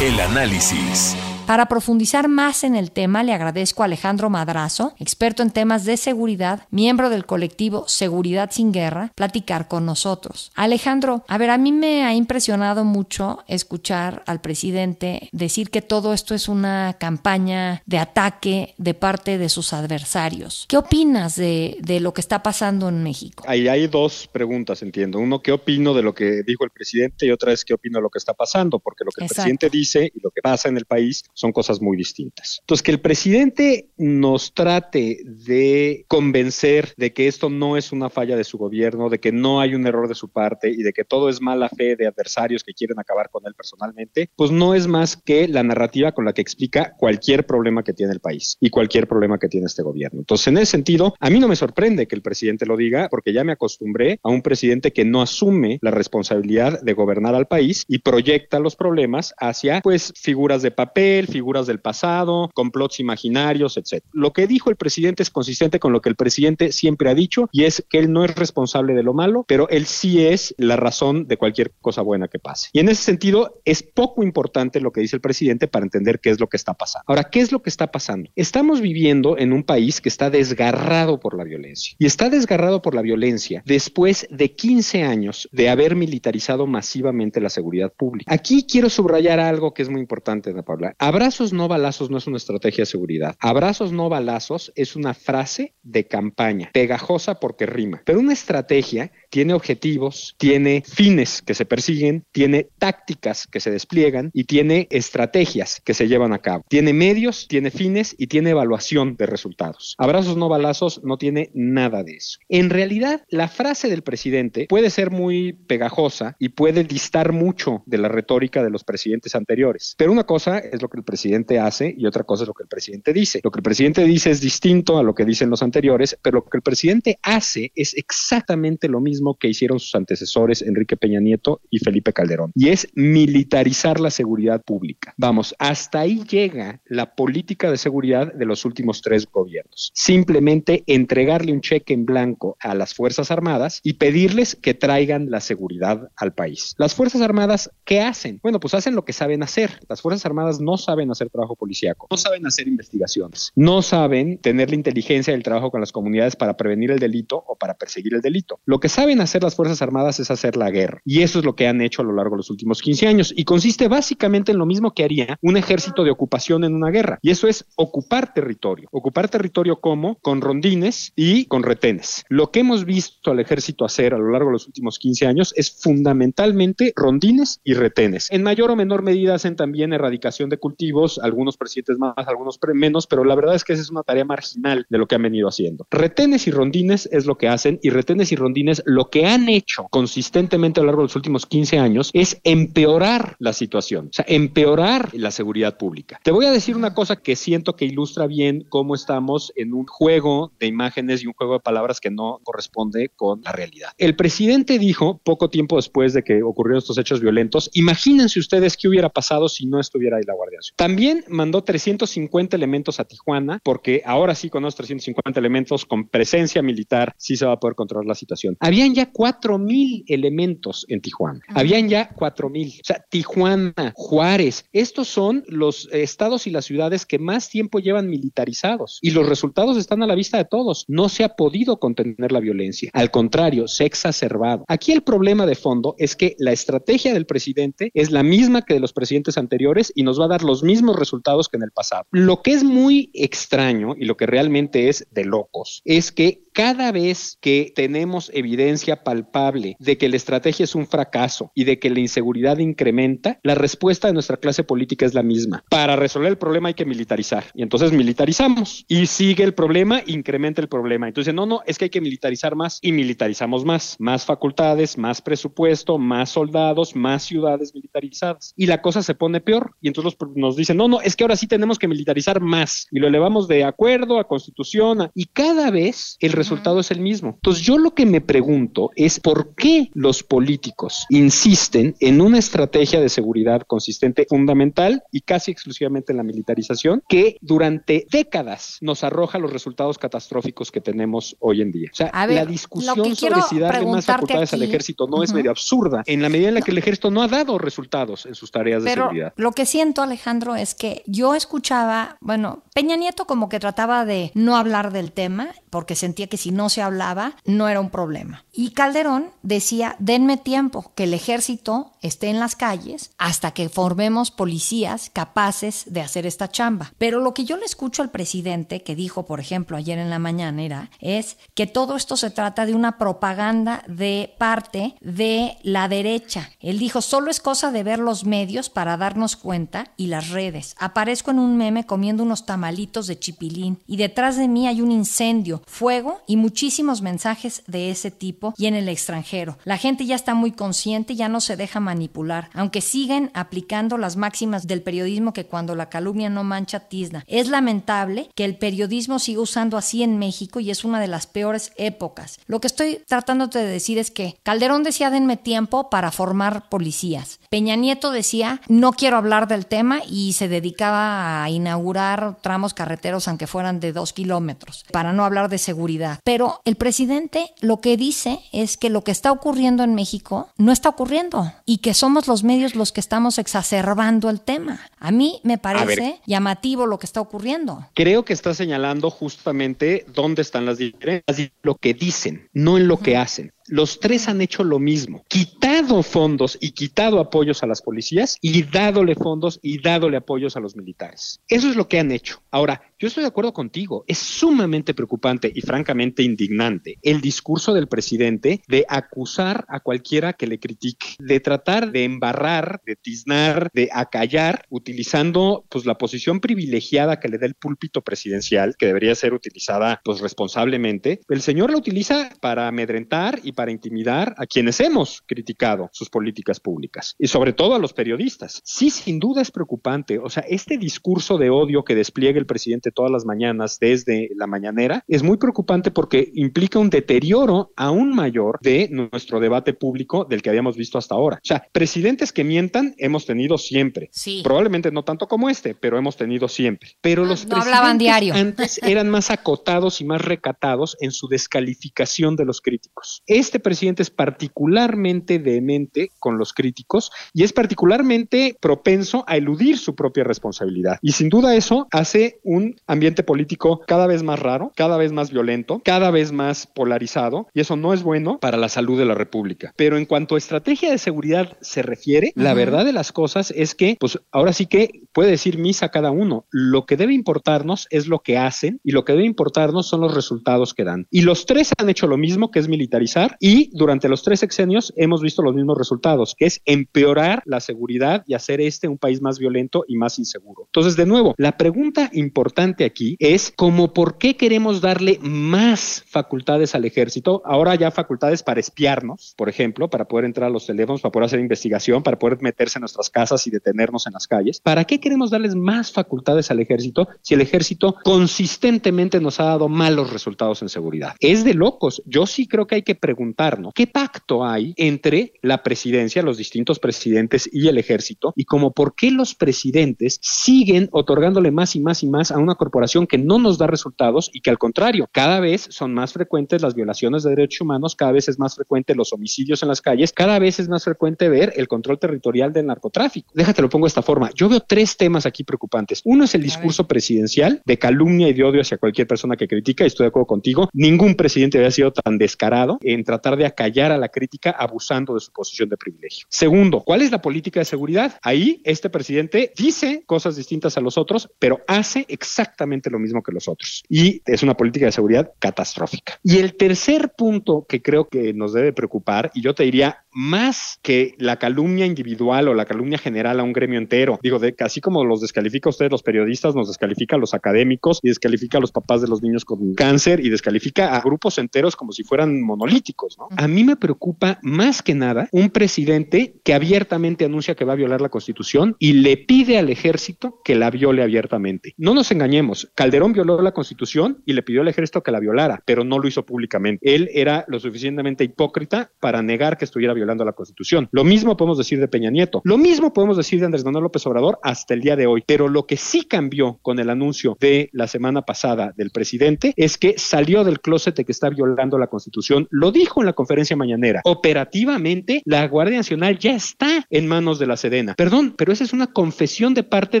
El 0.00 0.18
análisis. 0.20 1.16
Para 1.46 1.66
profundizar 1.66 2.26
más 2.26 2.64
en 2.64 2.74
el 2.74 2.90
tema, 2.90 3.22
le 3.22 3.32
agradezco 3.32 3.82
a 3.82 3.86
Alejandro 3.86 4.28
Madrazo, 4.28 4.94
experto 4.98 5.44
en 5.44 5.52
temas 5.52 5.84
de 5.84 5.96
seguridad, 5.96 6.66
miembro 6.72 7.08
del 7.08 7.24
colectivo 7.24 7.84
Seguridad 7.86 8.50
sin 8.50 8.72
Guerra, 8.72 9.12
platicar 9.14 9.68
con 9.68 9.86
nosotros. 9.86 10.50
Alejandro, 10.56 11.24
a 11.28 11.38
ver, 11.38 11.50
a 11.50 11.58
mí 11.58 11.70
me 11.70 12.02
ha 12.02 12.14
impresionado 12.14 12.84
mucho 12.84 13.44
escuchar 13.46 14.24
al 14.26 14.40
presidente 14.40 15.28
decir 15.30 15.70
que 15.70 15.82
todo 15.82 16.12
esto 16.14 16.34
es 16.34 16.48
una 16.48 16.96
campaña 16.98 17.80
de 17.86 17.98
ataque 17.98 18.74
de 18.76 18.94
parte 18.94 19.38
de 19.38 19.48
sus 19.48 19.72
adversarios. 19.72 20.66
¿Qué 20.68 20.76
opinas 20.76 21.36
de, 21.36 21.76
de 21.80 22.00
lo 22.00 22.12
que 22.12 22.22
está 22.22 22.42
pasando 22.42 22.88
en 22.88 23.04
México? 23.04 23.44
Ahí 23.46 23.68
hay 23.68 23.86
dos 23.86 24.28
preguntas, 24.32 24.82
entiendo. 24.82 25.20
Uno, 25.20 25.40
¿qué 25.42 25.52
opino 25.52 25.94
de 25.94 26.02
lo 26.02 26.12
que 26.12 26.42
dijo 26.42 26.64
el 26.64 26.70
presidente? 26.70 27.24
Y 27.24 27.30
otra 27.30 27.52
es, 27.52 27.64
¿qué 27.64 27.74
opino 27.74 28.00
de 28.00 28.02
lo 28.02 28.10
que 28.10 28.18
está 28.18 28.34
pasando? 28.34 28.80
Porque 28.80 29.04
lo 29.04 29.12
que 29.12 29.22
el 29.22 29.28
presidente 29.28 29.70
dice 29.70 30.10
y 30.12 30.20
lo 30.20 30.32
que 30.32 30.42
pasa 30.42 30.68
en 30.68 30.76
el 30.76 30.86
país 30.86 31.22
son 31.36 31.52
cosas 31.52 31.80
muy 31.80 31.96
distintas. 31.96 32.58
Entonces, 32.62 32.82
que 32.82 32.90
el 32.90 33.00
presidente 33.00 33.90
nos 33.96 34.54
trate 34.54 35.18
de 35.24 36.04
convencer 36.08 36.94
de 36.96 37.12
que 37.12 37.28
esto 37.28 37.50
no 37.50 37.76
es 37.76 37.92
una 37.92 38.10
falla 38.10 38.36
de 38.36 38.44
su 38.44 38.56
gobierno, 38.58 39.10
de 39.10 39.20
que 39.20 39.32
no 39.32 39.60
hay 39.60 39.74
un 39.74 39.86
error 39.86 40.08
de 40.08 40.14
su 40.14 40.30
parte 40.30 40.70
y 40.70 40.82
de 40.82 40.92
que 40.92 41.04
todo 41.04 41.28
es 41.28 41.40
mala 41.40 41.68
fe 41.68 41.94
de 41.94 42.06
adversarios 42.06 42.64
que 42.64 42.72
quieren 42.72 42.98
acabar 42.98 43.28
con 43.30 43.46
él 43.46 43.54
personalmente, 43.54 44.30
pues 44.34 44.50
no 44.50 44.74
es 44.74 44.86
más 44.86 45.16
que 45.16 45.46
la 45.46 45.62
narrativa 45.62 46.12
con 46.12 46.24
la 46.24 46.32
que 46.32 46.40
explica 46.40 46.94
cualquier 46.98 47.46
problema 47.46 47.82
que 47.82 47.92
tiene 47.92 48.12
el 48.12 48.20
país 48.20 48.56
y 48.60 48.70
cualquier 48.70 49.06
problema 49.06 49.38
que 49.38 49.48
tiene 49.48 49.66
este 49.66 49.82
gobierno. 49.82 50.20
Entonces, 50.20 50.46
en 50.48 50.56
ese 50.56 50.72
sentido, 50.72 51.14
a 51.20 51.28
mí 51.28 51.38
no 51.38 51.48
me 51.48 51.56
sorprende 51.56 52.06
que 52.06 52.16
el 52.16 52.22
presidente 52.22 52.64
lo 52.64 52.76
diga 52.76 53.08
porque 53.10 53.32
ya 53.32 53.44
me 53.44 53.52
acostumbré 53.52 54.18
a 54.22 54.30
un 54.30 54.40
presidente 54.40 54.92
que 54.92 55.04
no 55.04 55.20
asume 55.20 55.78
la 55.82 55.90
responsabilidad 55.90 56.80
de 56.80 56.92
gobernar 56.94 57.34
al 57.34 57.46
país 57.46 57.84
y 57.88 57.98
proyecta 57.98 58.58
los 58.58 58.76
problemas 58.76 59.34
hacia 59.38 59.80
pues 59.82 60.12
figuras 60.16 60.62
de 60.62 60.70
papel, 60.70 61.25
figuras 61.26 61.66
del 61.66 61.80
pasado, 61.80 62.50
complots 62.54 63.00
imaginarios, 63.00 63.76
etc. 63.76 64.04
Lo 64.12 64.32
que 64.32 64.46
dijo 64.46 64.70
el 64.70 64.76
presidente 64.76 65.22
es 65.22 65.30
consistente 65.30 65.78
con 65.78 65.92
lo 65.92 66.00
que 66.00 66.08
el 66.08 66.16
presidente 66.16 66.72
siempre 66.72 67.10
ha 67.10 67.14
dicho 67.14 67.48
y 67.52 67.64
es 67.64 67.84
que 67.88 67.98
él 67.98 68.12
no 68.12 68.24
es 68.24 68.34
responsable 68.34 68.94
de 68.94 69.02
lo 69.02 69.14
malo, 69.14 69.44
pero 69.48 69.68
él 69.68 69.86
sí 69.86 70.24
es 70.24 70.54
la 70.58 70.76
razón 70.76 71.26
de 71.26 71.36
cualquier 71.36 71.72
cosa 71.80 72.02
buena 72.02 72.28
que 72.28 72.38
pase. 72.38 72.68
Y 72.72 72.80
en 72.80 72.88
ese 72.88 73.02
sentido 73.02 73.60
es 73.64 73.82
poco 73.82 74.22
importante 74.22 74.80
lo 74.80 74.92
que 74.92 75.00
dice 75.00 75.16
el 75.16 75.22
presidente 75.22 75.68
para 75.68 75.84
entender 75.84 76.20
qué 76.20 76.30
es 76.30 76.40
lo 76.40 76.48
que 76.48 76.56
está 76.56 76.74
pasando. 76.74 77.04
Ahora, 77.06 77.24
¿qué 77.24 77.40
es 77.40 77.52
lo 77.52 77.62
que 77.62 77.70
está 77.70 77.90
pasando? 77.90 78.30
Estamos 78.36 78.80
viviendo 78.80 79.38
en 79.38 79.52
un 79.52 79.64
país 79.64 80.00
que 80.00 80.08
está 80.08 80.30
desgarrado 80.30 81.20
por 81.20 81.36
la 81.36 81.44
violencia 81.44 81.96
y 81.98 82.06
está 82.06 82.30
desgarrado 82.30 82.82
por 82.82 82.94
la 82.94 83.02
violencia 83.02 83.62
después 83.64 84.26
de 84.30 84.52
15 84.54 85.02
años 85.02 85.48
de 85.52 85.68
haber 85.68 85.96
militarizado 85.96 86.66
masivamente 86.66 87.40
la 87.40 87.50
seguridad 87.50 87.92
pública. 87.92 88.32
Aquí 88.32 88.66
quiero 88.68 88.90
subrayar 88.90 89.40
algo 89.40 89.74
que 89.74 89.82
es 89.82 89.88
muy 89.88 90.00
importante, 90.00 90.50
Ana 90.50 90.62
Paula. 90.62 90.94
Abrazos 91.16 91.54
no 91.54 91.66
balazos 91.66 92.10
no 92.10 92.18
es 92.18 92.26
una 92.26 92.36
estrategia 92.36 92.82
de 92.82 92.90
seguridad. 92.90 93.36
Abrazos 93.40 93.90
no 93.90 94.10
balazos 94.10 94.70
es 94.76 94.96
una 94.96 95.14
frase 95.14 95.72
de 95.82 96.06
campaña, 96.06 96.68
pegajosa 96.74 97.40
porque 97.40 97.64
rima, 97.64 98.02
pero 98.04 98.20
una 98.20 98.34
estrategia 98.34 99.10
tiene 99.30 99.54
objetivos, 99.54 100.34
tiene 100.36 100.82
fines 100.86 101.40
que 101.40 101.54
se 101.54 101.64
persiguen, 101.64 102.24
tiene 102.32 102.68
tácticas 102.78 103.46
que 103.46 103.60
se 103.60 103.70
despliegan 103.70 104.30
y 104.34 104.44
tiene 104.44 104.88
estrategias 104.90 105.80
que 105.82 105.94
se 105.94 106.06
llevan 106.06 106.34
a 106.34 106.40
cabo. 106.40 106.64
Tiene 106.68 106.92
medios, 106.92 107.48
tiene 107.48 107.70
fines 107.70 108.14
y 108.18 108.26
tiene 108.26 108.50
evaluación 108.50 109.16
de 109.16 109.24
resultados. 109.24 109.94
Abrazos 109.96 110.36
no 110.36 110.50
balazos 110.50 111.02
no 111.02 111.16
tiene 111.16 111.50
nada 111.54 112.04
de 112.04 112.16
eso. 112.16 112.40
En 112.50 112.68
realidad, 112.68 113.24
la 113.30 113.48
frase 113.48 113.88
del 113.88 114.02
presidente 114.02 114.66
puede 114.68 114.90
ser 114.90 115.10
muy 115.10 115.54
pegajosa 115.54 116.36
y 116.38 116.50
puede 116.50 116.84
distar 116.84 117.32
mucho 117.32 117.82
de 117.86 117.96
la 117.96 118.08
retórica 118.08 118.62
de 118.62 118.68
los 118.68 118.84
presidentes 118.84 119.34
anteriores. 119.34 119.94
Pero 119.96 120.12
una 120.12 120.24
cosa 120.24 120.58
es 120.58 120.82
lo 120.82 120.90
que 120.90 120.98
el 120.98 121.05
presidente 121.06 121.58
hace 121.58 121.94
y 121.96 122.04
otra 122.04 122.24
cosa 122.24 122.44
es 122.44 122.48
lo 122.48 122.54
que 122.54 122.64
el 122.64 122.68
presidente 122.68 123.14
dice. 123.14 123.40
Lo 123.42 123.50
que 123.50 123.60
el 123.60 123.62
presidente 123.62 124.04
dice 124.04 124.30
es 124.30 124.42
distinto 124.42 124.98
a 124.98 125.02
lo 125.02 125.14
que 125.14 125.24
dicen 125.24 125.48
los 125.48 125.62
anteriores, 125.62 126.18
pero 126.20 126.40
lo 126.40 126.44
que 126.44 126.58
el 126.58 126.62
presidente 126.62 127.18
hace 127.22 127.72
es 127.74 127.94
exactamente 127.94 128.88
lo 128.88 129.00
mismo 129.00 129.38
que 129.38 129.48
hicieron 129.48 129.80
sus 129.80 129.94
antecesores 129.94 130.60
Enrique 130.60 130.98
Peña 130.98 131.20
Nieto 131.20 131.62
y 131.70 131.78
Felipe 131.78 132.12
Calderón, 132.12 132.52
y 132.54 132.68
es 132.68 132.88
militarizar 132.94 134.00
la 134.00 134.10
seguridad 134.10 134.62
pública. 134.62 135.14
Vamos, 135.16 135.54
hasta 135.58 136.00
ahí 136.00 136.24
llega 136.24 136.80
la 136.86 137.14
política 137.14 137.70
de 137.70 137.78
seguridad 137.78 138.32
de 138.32 138.44
los 138.44 138.64
últimos 138.64 139.00
tres 139.00 139.26
gobiernos. 139.30 139.92
Simplemente 139.94 140.84
entregarle 140.86 141.52
un 141.52 141.60
cheque 141.60 141.94
en 141.94 142.04
blanco 142.04 142.56
a 142.60 142.74
las 142.74 142.94
Fuerzas 142.94 143.30
Armadas 143.30 143.80
y 143.82 143.94
pedirles 143.94 144.56
que 144.56 144.74
traigan 144.74 145.30
la 145.30 145.40
seguridad 145.40 146.10
al 146.16 146.34
país. 146.34 146.74
Las 146.78 146.94
Fuerzas 146.94 147.20
Armadas, 147.20 147.70
¿qué 147.84 148.00
hacen? 148.00 148.40
Bueno, 148.42 148.60
pues 148.60 148.74
hacen 148.74 148.94
lo 148.94 149.04
que 149.04 149.12
saben 149.12 149.42
hacer. 149.42 149.80
Las 149.88 150.00
Fuerzas 150.00 150.26
Armadas 150.26 150.60
no 150.60 150.76
saben 150.76 150.95
hacer 151.10 151.30
trabajo 151.30 151.56
policíaco, 151.56 152.06
no 152.10 152.16
saben 152.16 152.46
hacer 152.46 152.68
investigaciones, 152.68 153.52
no 153.54 153.82
saben 153.82 154.38
tener 154.38 154.70
la 154.70 154.76
inteligencia 154.76 155.32
del 155.32 155.42
trabajo 155.42 155.70
con 155.70 155.80
las 155.80 155.92
comunidades 155.92 156.36
para 156.36 156.56
prevenir 156.56 156.90
el 156.90 156.98
delito 156.98 157.42
o 157.46 157.56
para 157.56 157.74
perseguir 157.74 158.14
el 158.14 158.20
delito. 158.20 158.60
Lo 158.64 158.80
que 158.80 158.88
saben 158.88 159.20
hacer 159.20 159.42
las 159.42 159.54
Fuerzas 159.54 159.82
Armadas 159.82 160.20
es 160.20 160.30
hacer 160.30 160.56
la 160.56 160.70
guerra. 160.70 161.00
Y 161.04 161.22
eso 161.22 161.38
es 161.38 161.44
lo 161.44 161.54
que 161.54 161.68
han 161.68 161.80
hecho 161.80 162.02
a 162.02 162.04
lo 162.04 162.12
largo 162.12 162.32
de 162.32 162.38
los 162.38 162.50
últimos 162.50 162.82
15 162.82 163.06
años. 163.06 163.32
Y 163.36 163.44
consiste 163.44 163.88
básicamente 163.88 164.52
en 164.52 164.58
lo 164.58 164.66
mismo 164.66 164.92
que 164.92 165.04
haría 165.04 165.38
un 165.42 165.56
ejército 165.56 166.04
de 166.04 166.10
ocupación 166.10 166.64
en 166.64 166.74
una 166.74 166.90
guerra. 166.90 167.18
Y 167.22 167.30
eso 167.30 167.48
es 167.48 167.64
ocupar 167.76 168.32
territorio. 168.32 168.88
Ocupar 168.92 169.28
territorio 169.28 169.80
como 169.80 170.16
con 170.16 170.40
rondines 170.40 171.12
y 171.16 171.46
con 171.46 171.62
retenes. 171.62 172.24
Lo 172.28 172.50
que 172.50 172.60
hemos 172.60 172.84
visto 172.84 173.30
al 173.30 173.40
ejército 173.40 173.84
hacer 173.84 174.14
a 174.14 174.18
lo 174.18 174.30
largo 174.30 174.48
de 174.48 174.54
los 174.54 174.66
últimos 174.66 174.98
15 174.98 175.26
años 175.26 175.52
es 175.56 175.70
fundamentalmente 175.70 176.92
rondines 176.96 177.60
y 177.64 177.74
retenes. 177.74 178.28
En 178.30 178.42
mayor 178.42 178.70
o 178.70 178.76
menor 178.76 179.02
medida 179.02 179.34
hacen 179.34 179.56
también 179.56 179.92
erradicación 179.92 180.50
de 180.50 180.58
cultivos, 180.76 181.18
algunos 181.18 181.56
presidentes 181.56 181.98
más, 181.98 182.14
algunos 182.16 182.58
menos, 182.74 183.06
pero 183.06 183.24
la 183.24 183.34
verdad 183.34 183.54
es 183.54 183.64
que 183.64 183.72
esa 183.72 183.82
es 183.82 183.90
una 183.90 184.02
tarea 184.02 184.24
marginal 184.24 184.86
de 184.90 184.98
lo 184.98 185.06
que 185.06 185.14
han 185.14 185.22
venido 185.22 185.48
haciendo. 185.48 185.86
Retenes 185.90 186.46
y 186.46 186.50
rondines 186.50 187.08
es 187.10 187.24
lo 187.24 187.38
que 187.38 187.48
hacen 187.48 187.78
y 187.82 187.90
retenes 187.90 188.30
y 188.32 188.36
rondines 188.36 188.82
lo 188.84 189.08
que 189.08 189.24
han 189.24 189.48
hecho 189.48 189.86
consistentemente 189.90 190.80
a 190.80 190.82
lo 190.82 190.88
largo 190.88 191.02
de 191.02 191.06
los 191.06 191.16
últimos 191.16 191.46
15 191.46 191.78
años 191.78 192.10
es 192.12 192.40
empeorar 192.44 193.36
la 193.38 193.54
situación, 193.54 194.08
o 194.08 194.12
sea, 194.12 194.26
empeorar 194.28 195.10
la 195.14 195.30
seguridad 195.30 195.78
pública. 195.78 196.20
Te 196.22 196.30
voy 196.30 196.44
a 196.44 196.50
decir 196.50 196.76
una 196.76 196.92
cosa 196.92 197.16
que 197.16 197.36
siento 197.36 197.74
que 197.76 197.86
ilustra 197.86 198.26
bien 198.26 198.66
cómo 198.68 198.94
estamos 198.94 199.52
en 199.56 199.72
un 199.72 199.86
juego 199.86 200.52
de 200.60 200.66
imágenes 200.66 201.22
y 201.22 201.26
un 201.26 201.32
juego 201.32 201.54
de 201.54 201.60
palabras 201.60 202.00
que 202.00 202.10
no 202.10 202.40
corresponde 202.44 203.10
con 203.16 203.40
la 203.42 203.52
realidad. 203.52 203.90
El 203.96 204.14
presidente 204.14 204.78
dijo 204.78 205.20
poco 205.24 205.48
tiempo 205.48 205.76
después 205.76 206.12
de 206.12 206.22
que 206.22 206.42
ocurrieron 206.42 206.78
estos 206.78 206.98
hechos 206.98 207.20
violentos, 207.20 207.70
imagínense 207.72 208.38
ustedes 208.38 208.76
qué 208.76 208.88
hubiera 208.88 209.08
pasado 209.08 209.48
si 209.48 209.66
no 209.66 209.80
estuviera 209.80 210.18
ahí 210.18 210.24
la 210.26 210.34
Guardia 210.34 210.58
También 210.76 211.24
mandó 211.28 211.62
350 211.62 212.56
elementos 212.56 213.00
a 213.00 213.04
Tijuana, 213.04 213.60
porque 213.62 214.02
ahora 214.04 214.34
sí 214.34 214.50
con 214.50 214.62
los 214.62 214.74
350 214.74 215.38
elementos 215.38 215.84
con 215.84 216.08
presencia 216.08 216.62
militar 216.62 217.14
sí 217.16 217.36
se 217.36 217.46
va 217.46 217.52
a 217.52 217.60
poder 217.60 217.74
controlar 217.74 218.06
la 218.06 218.14
situación. 218.14 218.56
Habían 218.60 218.94
ya 218.94 219.12
cuatro 219.12 219.58
mil 219.58 220.04
elementos 220.08 220.86
en 220.88 221.00
Tijuana. 221.00 221.40
Habían 221.48 221.88
ya 221.88 222.10
cuatro 222.14 222.48
mil. 222.48 222.68
O 222.68 222.84
sea, 222.84 223.04
Tijuana, 223.08 223.92
Juárez, 223.94 224.64
estos 224.72 225.08
son 225.08 225.44
los 225.48 225.88
estados 225.92 226.46
y 226.46 226.50
las 226.50 226.64
ciudades 226.64 227.06
que 227.06 227.18
más 227.18 227.48
tiempo 227.48 227.78
llevan 227.78 228.08
militarizados 228.08 228.98
y 229.02 229.10
los 229.10 229.28
resultados 229.28 229.76
están 229.76 230.02
a 230.02 230.06
la 230.06 230.14
vista 230.14 230.38
de 230.38 230.44
todos. 230.44 230.84
No 230.88 231.08
se 231.08 231.24
ha 231.24 231.30
podido 231.30 231.78
contener 231.78 232.32
la 232.32 232.40
violencia. 232.40 232.90
Al 232.92 233.10
contrario, 233.10 233.68
se 233.68 233.84
ha 233.84 233.86
exacerbado. 233.86 234.64
Aquí 234.68 234.92
el 234.92 235.02
problema 235.02 235.46
de 235.46 235.54
fondo 235.54 235.94
es 235.98 236.16
que 236.16 236.34
la 236.38 236.52
estrategia 236.52 237.12
del 237.12 237.26
presidente 237.26 237.90
es 237.94 238.10
la 238.10 238.22
misma 238.22 238.62
que 238.62 238.74
de 238.74 238.80
los 238.80 238.92
presidentes 238.92 239.38
anteriores 239.38 239.92
y 239.94 240.02
nos 240.02 240.20
va 240.20 240.26
a 240.26 240.28
dar 240.28 240.42
los 240.42 240.55
mismos 240.62 240.96
resultados 240.96 241.48
que 241.48 241.56
en 241.56 241.62
el 241.62 241.72
pasado. 241.72 242.04
Lo 242.10 242.42
que 242.42 242.52
es 242.52 242.64
muy 242.64 243.10
extraño 243.14 243.94
y 243.96 244.04
lo 244.04 244.16
que 244.16 244.26
realmente 244.26 244.88
es 244.88 245.06
de 245.10 245.24
locos 245.24 245.82
es 245.84 246.12
que 246.12 246.45
cada 246.56 246.90
vez 246.90 247.36
que 247.42 247.70
tenemos 247.74 248.30
evidencia 248.32 249.04
palpable 249.04 249.76
de 249.78 249.98
que 249.98 250.08
la 250.08 250.16
estrategia 250.16 250.64
es 250.64 250.74
un 250.74 250.86
fracaso 250.86 251.52
y 251.54 251.64
de 251.64 251.78
que 251.78 251.90
la 251.90 252.00
inseguridad 252.00 252.56
incrementa, 252.56 253.38
la 253.42 253.54
respuesta 253.54 254.08
de 254.08 254.14
nuestra 254.14 254.38
clase 254.38 254.64
política 254.64 255.04
es 255.04 255.12
la 255.12 255.22
misma. 255.22 255.66
Para 255.68 255.96
resolver 255.96 256.30
el 256.30 256.38
problema 256.38 256.68
hay 256.68 256.74
que 256.74 256.86
militarizar. 256.86 257.44
Y 257.52 257.60
entonces 257.60 257.92
militarizamos. 257.92 258.86
Y 258.88 259.04
sigue 259.04 259.44
el 259.44 259.52
problema, 259.52 260.00
incrementa 260.06 260.62
el 260.62 260.68
problema. 260.68 261.08
Entonces, 261.08 261.34
no, 261.34 261.44
no, 261.44 261.60
es 261.66 261.76
que 261.76 261.84
hay 261.84 261.90
que 261.90 262.00
militarizar 262.00 262.56
más 262.56 262.78
y 262.80 262.90
militarizamos 262.90 263.66
más. 263.66 263.96
Más 263.98 264.24
facultades, 264.24 264.96
más 264.96 265.20
presupuesto, 265.20 265.98
más 265.98 266.30
soldados, 266.30 266.96
más 266.96 267.24
ciudades 267.24 267.74
militarizadas. 267.74 268.54
Y 268.56 268.64
la 268.64 268.80
cosa 268.80 269.02
se 269.02 269.14
pone 269.14 269.42
peor. 269.42 269.74
Y 269.82 269.88
entonces 269.88 270.16
nos 270.34 270.56
dicen, 270.56 270.78
no, 270.78 270.88
no, 270.88 271.02
es 271.02 271.16
que 271.16 271.24
ahora 271.24 271.36
sí 271.36 271.46
tenemos 271.46 271.78
que 271.78 271.86
militarizar 271.86 272.40
más. 272.40 272.86
Y 272.90 272.98
lo 272.98 273.08
elevamos 273.08 273.46
de 273.46 273.64
acuerdo 273.64 274.18
a 274.18 274.26
constitución. 274.26 275.02
A... 275.02 275.10
Y 275.14 275.26
cada 275.26 275.70
vez 275.70 276.16
el 276.20 276.32
resultado 276.32 276.45
resultado 276.46 276.80
es 276.80 276.90
el 276.90 277.00
mismo. 277.00 277.30
Entonces 277.34 277.62
yo 277.64 277.76
lo 277.76 277.92
que 277.92 278.06
me 278.06 278.20
pregunto 278.20 278.90
es 278.94 279.18
por 279.18 279.54
qué 279.54 279.90
los 279.94 280.22
políticos 280.22 281.06
insisten 281.10 281.96
en 282.00 282.20
una 282.20 282.38
estrategia 282.38 283.00
de 283.00 283.08
seguridad 283.08 283.62
consistente, 283.66 284.26
fundamental 284.28 285.02
y 285.10 285.22
casi 285.22 285.50
exclusivamente 285.50 286.12
en 286.12 286.18
la 286.18 286.22
militarización, 286.22 287.02
que 287.08 287.36
durante 287.40 288.06
décadas 288.10 288.78
nos 288.80 289.02
arroja 289.02 289.38
los 289.38 289.52
resultados 289.52 289.98
catastróficos 289.98 290.70
que 290.70 290.80
tenemos 290.80 291.36
hoy 291.40 291.62
en 291.62 291.72
día. 291.72 291.90
O 291.92 291.96
sea, 291.96 292.10
la 292.28 292.46
discusión 292.46 293.14
sobre 293.16 293.42
si 293.42 293.58
darle 293.58 293.86
más 293.86 294.06
facultades 294.06 294.52
al 294.52 294.62
ejército 294.62 295.08
no 295.08 295.22
es 295.22 295.32
medio 295.32 295.50
absurda, 295.50 296.02
en 296.06 296.22
la 296.22 296.28
medida 296.28 296.48
en 296.48 296.54
la 296.54 296.60
que 296.60 296.70
el 296.70 296.78
ejército 296.78 297.10
no 297.10 297.22
ha 297.22 297.28
dado 297.28 297.58
resultados 297.58 298.26
en 298.26 298.34
sus 298.34 298.52
tareas 298.52 298.84
de 298.84 298.94
seguridad. 298.94 299.32
Lo 299.36 299.52
que 299.52 299.66
siento, 299.66 300.02
Alejandro, 300.02 300.54
es 300.54 300.74
que 300.74 301.02
yo 301.06 301.34
escuchaba, 301.34 302.18
bueno, 302.20 302.62
Peña 302.72 302.96
Nieto 302.96 303.26
como 303.26 303.48
que 303.48 303.58
trataba 303.58 304.04
de 304.04 304.30
no 304.34 304.56
hablar 304.56 304.92
del 304.92 305.12
tema, 305.12 305.48
porque 305.70 305.94
sentía 305.94 306.28
que 306.28 306.35
si 306.36 306.50
no 306.50 306.68
se 306.68 306.82
hablaba, 306.82 307.36
no 307.44 307.68
era 307.68 307.80
un 307.80 307.90
problema. 307.90 308.44
Y 308.52 308.70
Calderón 308.70 309.30
decía, 309.42 309.96
denme 309.98 310.36
tiempo, 310.36 310.92
que 310.94 311.04
el 311.04 311.14
ejército 311.14 311.92
esté 312.00 312.28
en 312.28 312.40
las 312.40 312.56
calles 312.56 313.10
hasta 313.18 313.52
que 313.52 313.68
formemos 313.68 314.30
policías 314.30 315.10
capaces 315.12 315.84
de 315.86 316.00
hacer 316.00 316.26
esta 316.26 316.48
chamba. 316.48 316.92
Pero 316.98 317.20
lo 317.20 317.34
que 317.34 317.44
yo 317.44 317.56
le 317.56 317.64
escucho 317.64 318.02
al 318.02 318.10
presidente, 318.10 318.82
que 318.82 318.94
dijo, 318.94 319.26
por 319.26 319.40
ejemplo, 319.40 319.76
ayer 319.76 319.98
en 319.98 320.10
la 320.10 320.18
mañana, 320.18 320.62
era, 320.62 320.90
es 321.00 321.36
que 321.54 321.66
todo 321.66 321.96
esto 321.96 322.16
se 322.16 322.30
trata 322.30 322.66
de 322.66 322.74
una 322.74 322.98
propaganda 322.98 323.82
de 323.86 324.34
parte 324.38 324.94
de 325.00 325.56
la 325.62 325.88
derecha. 325.88 326.50
Él 326.60 326.78
dijo, 326.78 327.02
solo 327.02 327.30
es 327.30 327.40
cosa 327.40 327.70
de 327.70 327.82
ver 327.82 327.98
los 327.98 328.24
medios 328.24 328.70
para 328.70 328.96
darnos 328.96 329.36
cuenta 329.36 329.92
y 329.96 330.06
las 330.06 330.30
redes. 330.30 330.74
Aparezco 330.78 331.30
en 331.30 331.38
un 331.38 331.56
meme 331.56 331.86
comiendo 331.86 332.22
unos 332.22 332.46
tamalitos 332.46 333.06
de 333.06 333.18
chipilín 333.18 333.78
y 333.86 333.96
detrás 333.96 334.36
de 334.36 334.48
mí 334.48 334.66
hay 334.66 334.80
un 334.80 334.90
incendio, 334.90 335.62
fuego 335.66 336.22
y 336.26 336.36
muchísimos 336.36 337.02
mensajes 337.02 337.62
de 337.66 337.90
ese 337.90 338.10
tipo 338.10 338.54
y 338.56 338.66
en 338.66 338.74
el 338.74 338.88
extranjero. 338.88 339.58
La 339.64 339.78
gente 339.78 340.06
ya 340.06 340.14
está 340.14 340.34
muy 340.34 340.52
consciente, 340.52 341.14
ya 341.14 341.28
no 341.28 341.40
se 341.40 341.56
deja 341.56 341.80
manipular, 341.80 342.50
aunque 342.54 342.80
siguen 342.80 343.30
aplicando 343.34 343.98
las 343.98 344.16
máximas 344.16 344.66
del 344.66 344.82
periodismo 344.82 345.32
que 345.32 345.46
cuando 345.46 345.74
la 345.74 345.88
calumnia 345.88 346.30
no 346.30 346.44
mancha 346.44 346.80
tizna. 346.80 347.24
Es 347.26 347.48
lamentable 347.48 348.30
que 348.34 348.44
el 348.44 348.56
periodismo 348.56 349.18
siga 349.18 349.40
usando 349.40 349.76
así 349.76 350.02
en 350.02 350.18
México 350.18 350.60
y 350.60 350.70
es 350.70 350.84
una 350.84 351.00
de 351.00 351.08
las 351.08 351.26
peores 351.26 351.72
épocas. 351.76 352.38
Lo 352.46 352.60
que 352.60 352.66
estoy 352.66 353.02
tratando 353.06 353.46
de 353.46 353.64
decir 353.64 353.98
es 353.98 354.10
que 354.10 354.38
Calderón 354.42 354.82
decía 354.82 355.10
denme 355.10 355.36
tiempo 355.36 355.90
para 355.90 356.10
formar 356.10 356.68
policías. 356.68 357.40
Peña 357.50 357.76
Nieto 357.76 358.10
decía 358.10 358.60
no 358.68 358.92
quiero 358.92 359.16
hablar 359.16 359.48
del 359.48 359.66
tema 359.66 360.00
y 360.08 360.32
se 360.32 360.48
dedicaba 360.48 361.42
a 361.42 361.50
inaugurar 361.50 362.36
tramos 362.42 362.74
carreteros 362.74 363.28
aunque 363.28 363.46
fueran 363.46 363.80
de 363.80 363.92
dos 363.92 364.12
kilómetros 364.12 364.84
para 364.92 365.12
no 365.12 365.24
hablar 365.24 365.48
de 365.48 365.58
seguridad. 365.58 366.15
Pero 366.24 366.60
el 366.64 366.76
presidente 366.76 367.52
lo 367.60 367.80
que 367.80 367.96
dice 367.96 368.40
es 368.52 368.76
que 368.76 368.90
lo 368.90 369.02
que 369.02 369.10
está 369.10 369.32
ocurriendo 369.32 369.82
en 369.82 369.94
México 369.94 370.48
no 370.56 370.72
está 370.72 370.88
ocurriendo 370.88 371.52
y 371.64 371.78
que 371.78 371.94
somos 371.94 372.28
los 372.28 372.44
medios 372.44 372.74
los 372.74 372.92
que 372.92 373.00
estamos 373.00 373.38
exacerbando 373.38 374.30
el 374.30 374.40
tema. 374.40 374.80
A 374.98 375.10
mí 375.10 375.40
me 375.42 375.58
parece 375.58 376.20
llamativo 376.26 376.86
lo 376.86 376.98
que 376.98 377.06
está 377.06 377.20
ocurriendo. 377.20 377.86
Creo 377.94 378.24
que 378.24 378.32
está 378.32 378.54
señalando 378.54 379.10
justamente 379.10 380.06
dónde 380.12 380.42
están 380.42 380.66
las 380.66 380.78
diferencias, 380.78 381.50
lo 381.62 381.76
que 381.76 381.94
dicen, 381.94 382.48
no 382.52 382.76
en 382.76 382.88
lo 382.88 382.98
que 382.98 383.16
hacen. 383.16 383.52
Los 383.68 384.00
tres 384.00 384.28
han 384.28 384.40
hecho 384.40 384.64
lo 384.64 384.78
mismo, 384.78 385.24
quitado 385.28 386.02
fondos 386.02 386.58
y 386.60 386.72
quitado 386.72 387.20
apoyos 387.20 387.62
a 387.62 387.66
las 387.66 387.82
policías 387.82 388.38
y 388.40 388.62
dádole 388.62 389.14
fondos 389.14 389.58
y 389.62 389.80
dádole 389.80 390.16
apoyos 390.16 390.56
a 390.56 390.60
los 390.60 390.76
militares. 390.76 391.40
Eso 391.48 391.68
es 391.68 391.76
lo 391.76 391.88
que 391.88 391.98
han 391.98 392.12
hecho. 392.12 392.42
Ahora, 392.50 392.82
yo 392.98 393.08
estoy 393.08 393.22
de 393.22 393.28
acuerdo 393.28 393.52
contigo, 393.52 394.04
es 394.06 394.18
sumamente 394.18 394.94
preocupante 394.94 395.52
y 395.54 395.60
francamente 395.60 396.22
indignante 396.22 396.98
el 397.02 397.20
discurso 397.20 397.74
del 397.74 397.88
presidente 397.88 398.62
de 398.68 398.86
acusar 398.88 399.64
a 399.68 399.80
cualquiera 399.80 400.32
que 400.32 400.46
le 400.46 400.58
critique, 400.58 401.16
de 401.18 401.40
tratar 401.40 401.92
de 401.92 402.04
embarrar, 402.04 402.80
de 402.86 402.96
tiznar, 402.96 403.68
de 403.72 403.90
acallar, 403.92 404.64
utilizando 404.70 405.64
pues 405.68 405.84
la 405.84 405.98
posición 405.98 406.40
privilegiada 406.40 407.20
que 407.20 407.28
le 407.28 407.38
da 407.38 407.46
el 407.46 407.54
púlpito 407.54 408.02
presidencial, 408.02 408.76
que 408.78 408.86
debería 408.86 409.14
ser 409.14 409.34
utilizada 409.34 410.00
pues 410.04 410.20
responsablemente. 410.20 411.20
El 411.28 411.42
señor 411.42 411.70
la 411.70 411.78
utiliza 411.78 412.30
para 412.40 412.68
amedrentar 412.68 413.40
y 413.42 413.52
para 413.56 413.72
intimidar 413.72 414.36
a 414.38 414.46
quienes 414.46 414.78
hemos 414.78 415.22
criticado 415.26 415.90
sus 415.92 416.08
políticas 416.08 416.60
públicas 416.60 417.16
y 417.18 417.26
sobre 417.26 417.52
todo 417.52 417.74
a 417.74 417.80
los 417.80 417.92
periodistas. 417.92 418.62
Sí, 418.64 418.90
sin 418.90 419.18
duda 419.18 419.42
es 419.42 419.50
preocupante. 419.50 420.20
O 420.20 420.30
sea, 420.30 420.44
este 420.48 420.78
discurso 420.78 421.38
de 421.38 421.50
odio 421.50 421.82
que 421.82 421.96
despliega 421.96 422.38
el 422.38 422.46
presidente 422.46 422.92
todas 422.92 423.10
las 423.10 423.24
mañanas 423.24 423.78
desde 423.80 424.30
la 424.36 424.46
mañanera 424.46 425.04
es 425.08 425.24
muy 425.24 425.38
preocupante 425.38 425.90
porque 425.90 426.30
implica 426.34 426.78
un 426.78 426.90
deterioro 426.90 427.72
aún 427.76 428.14
mayor 428.14 428.58
de 428.62 428.88
nuestro 428.90 429.40
debate 429.40 429.74
público 429.74 430.24
del 430.24 430.42
que 430.42 430.50
habíamos 430.50 430.76
visto 430.76 430.98
hasta 430.98 431.14
ahora. 431.14 431.36
O 431.36 431.46
sea, 431.46 431.66
presidentes 431.72 432.32
que 432.32 432.44
mientan 432.44 432.94
hemos 432.98 433.26
tenido 433.26 433.58
siempre. 433.58 434.10
Sí. 434.12 434.42
Probablemente 434.44 434.90
no 434.90 435.02
tanto 435.02 435.26
como 435.26 435.48
este, 435.48 435.74
pero 435.74 435.98
hemos 435.98 436.16
tenido 436.16 436.48
siempre. 436.48 436.90
Pero 437.00 437.24
los 437.24 437.46
no 437.46 437.56
hablaban 437.56 437.98
diario. 437.98 438.34
antes 438.34 438.78
eran 438.82 439.08
más 439.08 439.30
acotados 439.30 440.00
y 440.00 440.04
más 440.04 440.22
recatados 440.22 440.96
en 441.00 441.12
su 441.12 441.28
descalificación 441.28 442.36
de 442.36 442.44
los 442.44 442.60
críticos. 442.60 443.22
Este 443.46 443.60
presidente 443.60 444.02
es 444.02 444.10
particularmente 444.10 445.38
demente 445.38 446.10
con 446.18 446.36
los 446.36 446.52
críticos 446.52 447.12
y 447.32 447.44
es 447.44 447.52
particularmente 447.52 448.56
propenso 448.60 449.22
a 449.28 449.36
eludir 449.36 449.78
su 449.78 449.94
propia 449.94 450.24
responsabilidad. 450.24 450.98
Y 451.00 451.12
sin 451.12 451.28
duda 451.28 451.54
eso 451.54 451.86
hace 451.92 452.40
un 452.42 452.74
ambiente 452.88 453.22
político 453.22 453.82
cada 453.86 454.08
vez 454.08 454.24
más 454.24 454.40
raro, 454.40 454.72
cada 454.74 454.96
vez 454.96 455.12
más 455.12 455.30
violento, 455.30 455.80
cada 455.84 456.10
vez 456.10 456.32
más 456.32 456.66
polarizado 456.66 457.46
y 457.54 457.60
eso 457.60 457.76
no 457.76 457.94
es 457.94 458.02
bueno 458.02 458.40
para 458.40 458.56
la 458.56 458.68
salud 458.68 458.98
de 458.98 459.04
la 459.04 459.14
República. 459.14 459.72
Pero 459.76 459.96
en 459.96 460.06
cuanto 460.06 460.34
a 460.34 460.38
estrategia 460.38 460.90
de 460.90 460.98
seguridad 460.98 461.56
se 461.60 461.82
refiere, 461.82 462.32
la 462.34 462.52
verdad 462.52 462.84
de 462.84 462.92
las 462.92 463.12
cosas 463.12 463.52
es 463.52 463.76
que, 463.76 463.96
pues 464.00 464.18
ahora 464.32 464.52
sí 464.52 464.66
que 464.66 465.02
puede 465.16 465.30
decir 465.30 465.56
misa 465.56 465.88
cada 465.88 466.10
uno. 466.10 466.44
Lo 466.50 466.84
que 466.84 466.98
debe 466.98 467.14
importarnos 467.14 467.86
es 467.88 468.06
lo 468.06 468.18
que 468.18 468.36
hacen 468.36 468.82
y 468.84 468.92
lo 468.92 469.06
que 469.06 469.14
debe 469.14 469.24
importarnos 469.24 469.88
son 469.88 470.02
los 470.02 470.14
resultados 470.14 470.74
que 470.74 470.84
dan. 470.84 471.06
Y 471.10 471.22
los 471.22 471.46
tres 471.46 471.72
han 471.78 471.88
hecho 471.88 472.06
lo 472.06 472.18
mismo, 472.18 472.50
que 472.50 472.58
es 472.58 472.68
militarizar 472.68 473.38
y 473.40 473.70
durante 473.72 474.10
los 474.10 474.22
tres 474.22 474.40
sexenios 474.40 474.92
hemos 474.94 475.22
visto 475.22 475.40
los 475.40 475.54
mismos 475.54 475.78
resultados, 475.78 476.34
que 476.36 476.44
es 476.44 476.60
empeorar 476.66 477.42
la 477.46 477.60
seguridad 477.60 478.24
y 478.26 478.34
hacer 478.34 478.60
este 478.60 478.88
un 478.88 478.98
país 478.98 479.22
más 479.22 479.38
violento 479.38 479.86
y 479.88 479.96
más 479.96 480.18
inseguro. 480.18 480.64
Entonces, 480.66 480.96
de 480.96 481.06
nuevo, 481.06 481.34
la 481.38 481.56
pregunta 481.56 482.10
importante 482.12 482.84
aquí 482.84 483.16
es 483.18 483.54
como 483.56 483.94
por 483.94 484.18
qué 484.18 484.36
queremos 484.36 484.82
darle 484.82 485.18
más 485.22 486.04
facultades 486.06 486.74
al 486.74 486.84
ejército, 486.84 487.40
ahora 487.46 487.74
ya 487.74 487.90
facultades 487.90 488.42
para 488.42 488.60
espiarnos, 488.60 489.32
por 489.38 489.48
ejemplo, 489.48 489.88
para 489.88 490.08
poder 490.08 490.26
entrar 490.26 490.48
a 490.48 490.52
los 490.52 490.66
teléfonos, 490.66 491.00
para 491.00 491.12
poder 491.12 491.24
hacer 491.24 491.40
investigación, 491.40 492.02
para 492.02 492.18
poder 492.18 492.36
meterse 492.42 492.78
en 492.78 492.82
nuestras 492.82 493.08
casas 493.08 493.46
y 493.46 493.50
detenernos 493.50 494.06
en 494.06 494.12
las 494.12 494.26
calles. 494.26 494.60
¿Para 494.60 494.84
qué 494.84 495.05
queremos 495.06 495.30
darles 495.30 495.54
más 495.54 495.92
facultades 495.92 496.50
al 496.50 496.58
ejército 496.58 497.06
si 497.22 497.34
el 497.34 497.40
ejército 497.40 497.94
consistentemente 498.02 499.20
nos 499.20 499.38
ha 499.38 499.44
dado 499.44 499.68
malos 499.68 500.12
resultados 500.12 500.62
en 500.62 500.68
seguridad? 500.68 501.14
Es 501.20 501.44
de 501.44 501.54
locos. 501.54 502.02
Yo 502.06 502.26
sí 502.26 502.48
creo 502.48 502.66
que 502.66 502.74
hay 502.74 502.82
que 502.82 502.96
preguntarnos 502.96 503.72
qué 503.72 503.86
pacto 503.86 504.44
hay 504.44 504.74
entre 504.76 505.34
la 505.42 505.62
presidencia, 505.62 506.24
los 506.24 506.36
distintos 506.36 506.80
presidentes 506.80 507.48
y 507.52 507.68
el 507.68 507.78
ejército 507.78 508.32
y 508.34 508.46
como 508.46 508.72
por 508.72 508.96
qué 508.96 509.12
los 509.12 509.36
presidentes 509.36 510.18
siguen 510.22 510.88
otorgándole 510.90 511.52
más 511.52 511.76
y 511.76 511.80
más 511.80 512.02
y 512.02 512.08
más 512.08 512.32
a 512.32 512.38
una 512.38 512.56
corporación 512.56 513.06
que 513.06 513.16
no 513.16 513.38
nos 513.38 513.58
da 513.58 513.68
resultados 513.68 514.28
y 514.32 514.40
que 514.40 514.50
al 514.50 514.58
contrario, 514.58 515.08
cada 515.12 515.38
vez 515.38 515.68
son 515.70 515.94
más 515.94 516.14
frecuentes 516.14 516.62
las 516.62 516.74
violaciones 516.74 517.22
de 517.22 517.30
derechos 517.30 517.60
humanos, 517.60 517.94
cada 517.94 518.10
vez 518.10 518.28
es 518.28 518.40
más 518.40 518.56
frecuente 518.56 518.96
los 518.96 519.12
homicidios 519.12 519.62
en 519.62 519.68
las 519.68 519.80
calles, 519.80 520.12
cada 520.12 520.40
vez 520.40 520.58
es 520.58 520.68
más 520.68 520.82
frecuente 520.82 521.28
ver 521.28 521.52
el 521.54 521.68
control 521.68 522.00
territorial 522.00 522.52
del 522.52 522.66
narcotráfico. 522.66 523.30
Déjate 523.34 523.62
lo 523.62 523.68
pongo 523.68 523.86
de 523.86 523.90
esta 523.90 524.02
forma. 524.02 524.32
Yo 524.34 524.48
veo 524.48 524.58
tres 524.58 524.95
temas 524.96 525.26
aquí 525.26 525.44
preocupantes. 525.44 526.02
Uno 526.04 526.24
es 526.24 526.34
el 526.34 526.42
discurso 526.42 526.86
presidencial 526.86 527.62
de 527.64 527.78
calumnia 527.78 528.28
y 528.28 528.32
de 528.32 528.44
odio 528.44 528.60
hacia 528.60 528.78
cualquier 528.78 529.06
persona 529.06 529.36
que 529.36 529.48
critica, 529.48 529.84
y 529.84 529.88
estoy 529.88 530.04
de 530.04 530.08
acuerdo 530.08 530.26
contigo. 530.26 530.68
Ningún 530.72 531.14
presidente 531.14 531.58
había 531.58 531.70
sido 531.70 531.92
tan 531.92 532.18
descarado 532.18 532.78
en 532.82 533.04
tratar 533.04 533.36
de 533.36 533.46
acallar 533.46 533.92
a 533.92 533.98
la 533.98 534.08
crítica 534.08 534.50
abusando 534.50 535.14
de 535.14 535.20
su 535.20 535.32
posición 535.32 535.68
de 535.68 535.76
privilegio. 535.76 536.26
Segundo, 536.28 536.80
¿cuál 536.80 537.02
es 537.02 537.10
la 537.10 537.22
política 537.22 537.60
de 537.60 537.64
seguridad? 537.64 538.18
Ahí 538.22 538.60
este 538.64 538.90
presidente 538.90 539.52
dice 539.56 540.02
cosas 540.06 540.36
distintas 540.36 540.76
a 540.76 540.80
los 540.80 540.98
otros, 540.98 541.30
pero 541.38 541.60
hace 541.66 542.06
exactamente 542.08 542.90
lo 542.90 542.98
mismo 542.98 543.22
que 543.22 543.32
los 543.32 543.48
otros. 543.48 543.82
Y 543.88 544.22
es 544.26 544.42
una 544.42 544.54
política 544.54 544.86
de 544.86 544.92
seguridad 544.92 545.32
catastrófica. 545.38 546.18
Y 546.22 546.38
el 546.38 546.54
tercer 546.54 547.12
punto 547.16 547.66
que 547.68 547.82
creo 547.82 548.08
que 548.08 548.32
nos 548.32 548.52
debe 548.52 548.72
preocupar, 548.72 549.30
y 549.34 549.42
yo 549.42 549.54
te 549.54 549.64
diría 549.64 550.04
más 550.12 550.78
que 550.82 551.14
la 551.18 551.38
calumnia 551.38 551.84
individual 551.84 552.48
o 552.48 552.54
la 552.54 552.64
calumnia 552.64 552.98
general 552.98 553.38
a 553.38 553.42
un 553.42 553.52
gremio 553.52 553.78
entero, 553.78 554.18
digo, 554.22 554.38
de, 554.38 554.54
así 554.60 554.80
como 554.86 555.04
los 555.04 555.20
descalifica 555.20 555.68
a 555.68 555.70
ustedes 555.70 555.90
los 555.90 556.04
periodistas, 556.04 556.54
nos 556.54 556.68
descalifica 556.68 557.16
a 557.16 557.18
los 557.18 557.34
académicos 557.34 557.98
y 558.04 558.08
descalifica 558.08 558.58
a 558.58 558.60
los 558.60 558.70
papás 558.70 559.02
de 559.02 559.08
los 559.08 559.20
niños 559.20 559.44
con 559.44 559.74
cáncer 559.74 560.24
y 560.24 560.28
descalifica 560.28 560.94
a 560.94 561.00
grupos 561.00 561.38
enteros 561.38 561.74
como 561.74 561.90
si 561.90 562.04
fueran 562.04 562.40
monolíticos. 562.40 563.18
¿no? 563.18 563.26
A 563.36 563.48
mí 563.48 563.64
me 563.64 563.74
preocupa 563.74 564.38
más 564.42 564.82
que 564.82 564.94
nada 564.94 565.28
un 565.32 565.50
presidente 565.50 566.36
que 566.44 566.54
abiertamente 566.54 567.24
anuncia 567.24 567.56
que 567.56 567.64
va 567.64 567.72
a 567.72 567.74
violar 567.76 568.00
la 568.00 568.10
Constitución 568.10 568.76
y 568.78 568.92
le 568.92 569.16
pide 569.16 569.58
al 569.58 569.70
ejército 569.70 570.40
que 570.44 570.54
la 570.54 570.70
viole 570.70 571.02
abiertamente. 571.02 571.74
No 571.78 571.92
nos 571.92 572.12
engañemos, 572.12 572.70
Calderón 572.76 573.12
violó 573.12 573.42
la 573.42 573.50
Constitución 573.50 574.22
y 574.24 574.34
le 574.34 574.44
pidió 574.44 574.60
al 574.60 574.68
ejército 574.68 575.02
que 575.02 575.10
la 575.10 575.18
violara, 575.18 575.64
pero 575.66 575.82
no 575.82 575.98
lo 575.98 576.06
hizo 576.06 576.24
públicamente. 576.24 576.94
Él 576.94 577.10
era 577.12 577.44
lo 577.48 577.58
suficientemente 577.58 578.22
hipócrita 578.22 578.92
para 579.00 579.20
negar 579.20 579.58
que 579.58 579.64
estuviera 579.64 579.94
violando 579.94 580.24
la 580.24 580.34
Constitución. 580.34 580.88
Lo 580.92 581.02
mismo 581.02 581.36
podemos 581.36 581.58
decir 581.58 581.80
de 581.80 581.88
Peña 581.88 582.10
Nieto, 582.10 582.40
lo 582.44 582.56
mismo 582.56 582.92
podemos 582.92 583.16
decir 583.16 583.40
de 583.40 583.46
Andrés 583.46 583.64
Manuel 583.64 583.82
López 583.82 584.06
Obrador 584.06 584.38
hasta 584.44 584.65
el 584.74 584.80
día 584.80 584.96
de 584.96 585.06
hoy, 585.06 585.22
pero 585.26 585.48
lo 585.48 585.66
que 585.66 585.76
sí 585.76 586.04
cambió 586.04 586.58
con 586.62 586.78
el 586.78 586.90
anuncio 586.90 587.36
de 587.40 587.70
la 587.72 587.86
semana 587.86 588.22
pasada 588.22 588.72
del 588.76 588.90
presidente 588.90 589.52
es 589.56 589.78
que 589.78 589.94
salió 589.98 590.44
del 590.44 590.60
closet 590.60 590.96
de 590.96 591.04
que 591.04 591.12
está 591.12 591.30
violando 591.30 591.78
la 591.78 591.86
Constitución, 591.86 592.46
lo 592.50 592.72
dijo 592.72 593.00
en 593.00 593.06
la 593.06 593.12
conferencia 593.12 593.56
mañanera. 593.56 594.00
Operativamente, 594.04 595.22
la 595.24 595.46
Guardia 595.46 595.78
Nacional 595.78 596.18
ya 596.18 596.34
está 596.34 596.86
en 596.90 597.06
manos 597.06 597.38
de 597.38 597.46
la 597.46 597.56
Sedena. 597.56 597.94
Perdón, 597.94 598.34
pero 598.36 598.52
esa 598.52 598.64
es 598.64 598.72
una 598.72 598.88
confesión 598.88 599.54
de 599.54 599.62
parte 599.62 600.00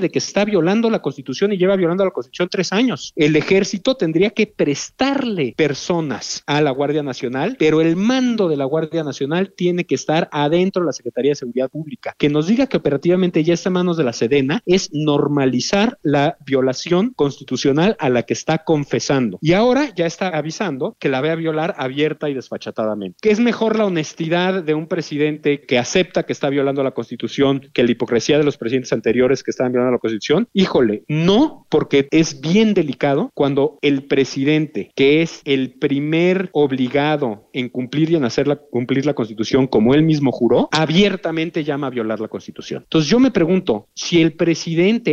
de 0.00 0.10
que 0.10 0.18
está 0.18 0.44
violando 0.44 0.90
la 0.90 1.02
Constitución 1.02 1.52
y 1.52 1.58
lleva 1.58 1.76
violando 1.76 2.04
la 2.04 2.10
Constitución 2.10 2.48
tres 2.50 2.72
años. 2.72 3.12
El 3.16 3.36
ejército 3.36 3.96
tendría 3.96 4.30
que 4.30 4.46
prestarle 4.46 5.54
personas 5.56 6.42
a 6.46 6.60
la 6.60 6.70
Guardia 6.70 7.02
Nacional, 7.02 7.56
pero 7.58 7.80
el 7.80 7.96
mando 7.96 8.48
de 8.48 8.56
la 8.56 8.64
Guardia 8.64 9.04
Nacional 9.04 9.52
tiene 9.56 9.84
que 9.84 9.94
estar 9.94 10.28
adentro 10.32 10.82
de 10.82 10.86
la 10.86 10.92
Secretaría 10.92 11.32
de 11.32 11.36
Seguridad 11.36 11.70
Pública. 11.70 12.14
Que 12.18 12.28
nos 12.28 12.46
diga 12.46 12.66
que 12.66 12.76
operativamente 12.76 13.42
ya 13.44 13.54
está 13.54 13.68
en 13.68 13.74
manos 13.74 13.96
de 13.96 14.04
la 14.04 14.12
Sedena 14.12 14.55
es 14.64 14.90
normalizar 14.92 15.98
la 16.02 16.36
violación 16.44 17.12
constitucional 17.14 17.96
a 17.98 18.08
la 18.08 18.22
que 18.22 18.34
está 18.34 18.64
confesando. 18.64 19.38
Y 19.40 19.52
ahora 19.52 19.92
ya 19.94 20.06
está 20.06 20.28
avisando 20.28 20.96
que 20.98 21.08
la 21.08 21.20
ve 21.20 21.30
a 21.30 21.34
violar 21.34 21.74
abierta 21.78 22.28
y 22.28 22.34
desfachatadamente. 22.34 23.18
¿Qué 23.20 23.30
es 23.30 23.40
mejor 23.40 23.76
la 23.76 23.86
honestidad 23.86 24.62
de 24.62 24.74
un 24.74 24.86
presidente 24.86 25.60
que 25.60 25.78
acepta 25.78 26.24
que 26.24 26.32
está 26.32 26.48
violando 26.48 26.82
la 26.82 26.92
Constitución 26.92 27.70
que 27.72 27.82
la 27.82 27.90
hipocresía 27.90 28.38
de 28.38 28.44
los 28.44 28.56
presidentes 28.56 28.92
anteriores 28.92 29.42
que 29.42 29.50
estaban 29.50 29.72
violando 29.72 29.92
la 29.92 29.98
Constitución? 29.98 30.48
Híjole, 30.52 31.04
no, 31.08 31.66
porque 31.70 32.08
es 32.10 32.40
bien 32.40 32.74
delicado 32.74 33.30
cuando 33.34 33.78
el 33.82 34.04
presidente, 34.04 34.90
que 34.94 35.22
es 35.22 35.42
el 35.44 35.72
primer 35.72 36.50
obligado 36.52 37.48
en 37.52 37.68
cumplir 37.68 38.10
y 38.10 38.16
en 38.16 38.24
hacerla 38.24 38.56
cumplir 38.56 39.06
la 39.06 39.14
Constitución 39.14 39.66
como 39.66 39.94
él 39.94 40.02
mismo 40.02 40.32
juró, 40.32 40.68
abiertamente 40.72 41.64
llama 41.64 41.88
a 41.88 41.90
violar 41.90 42.20
la 42.20 42.28
Constitución. 42.28 42.82
Entonces 42.84 43.10
yo 43.10 43.18
me 43.18 43.30
pregunto, 43.30 43.88
si 43.94 44.20
el 44.20 44.32
presidente 44.32 44.45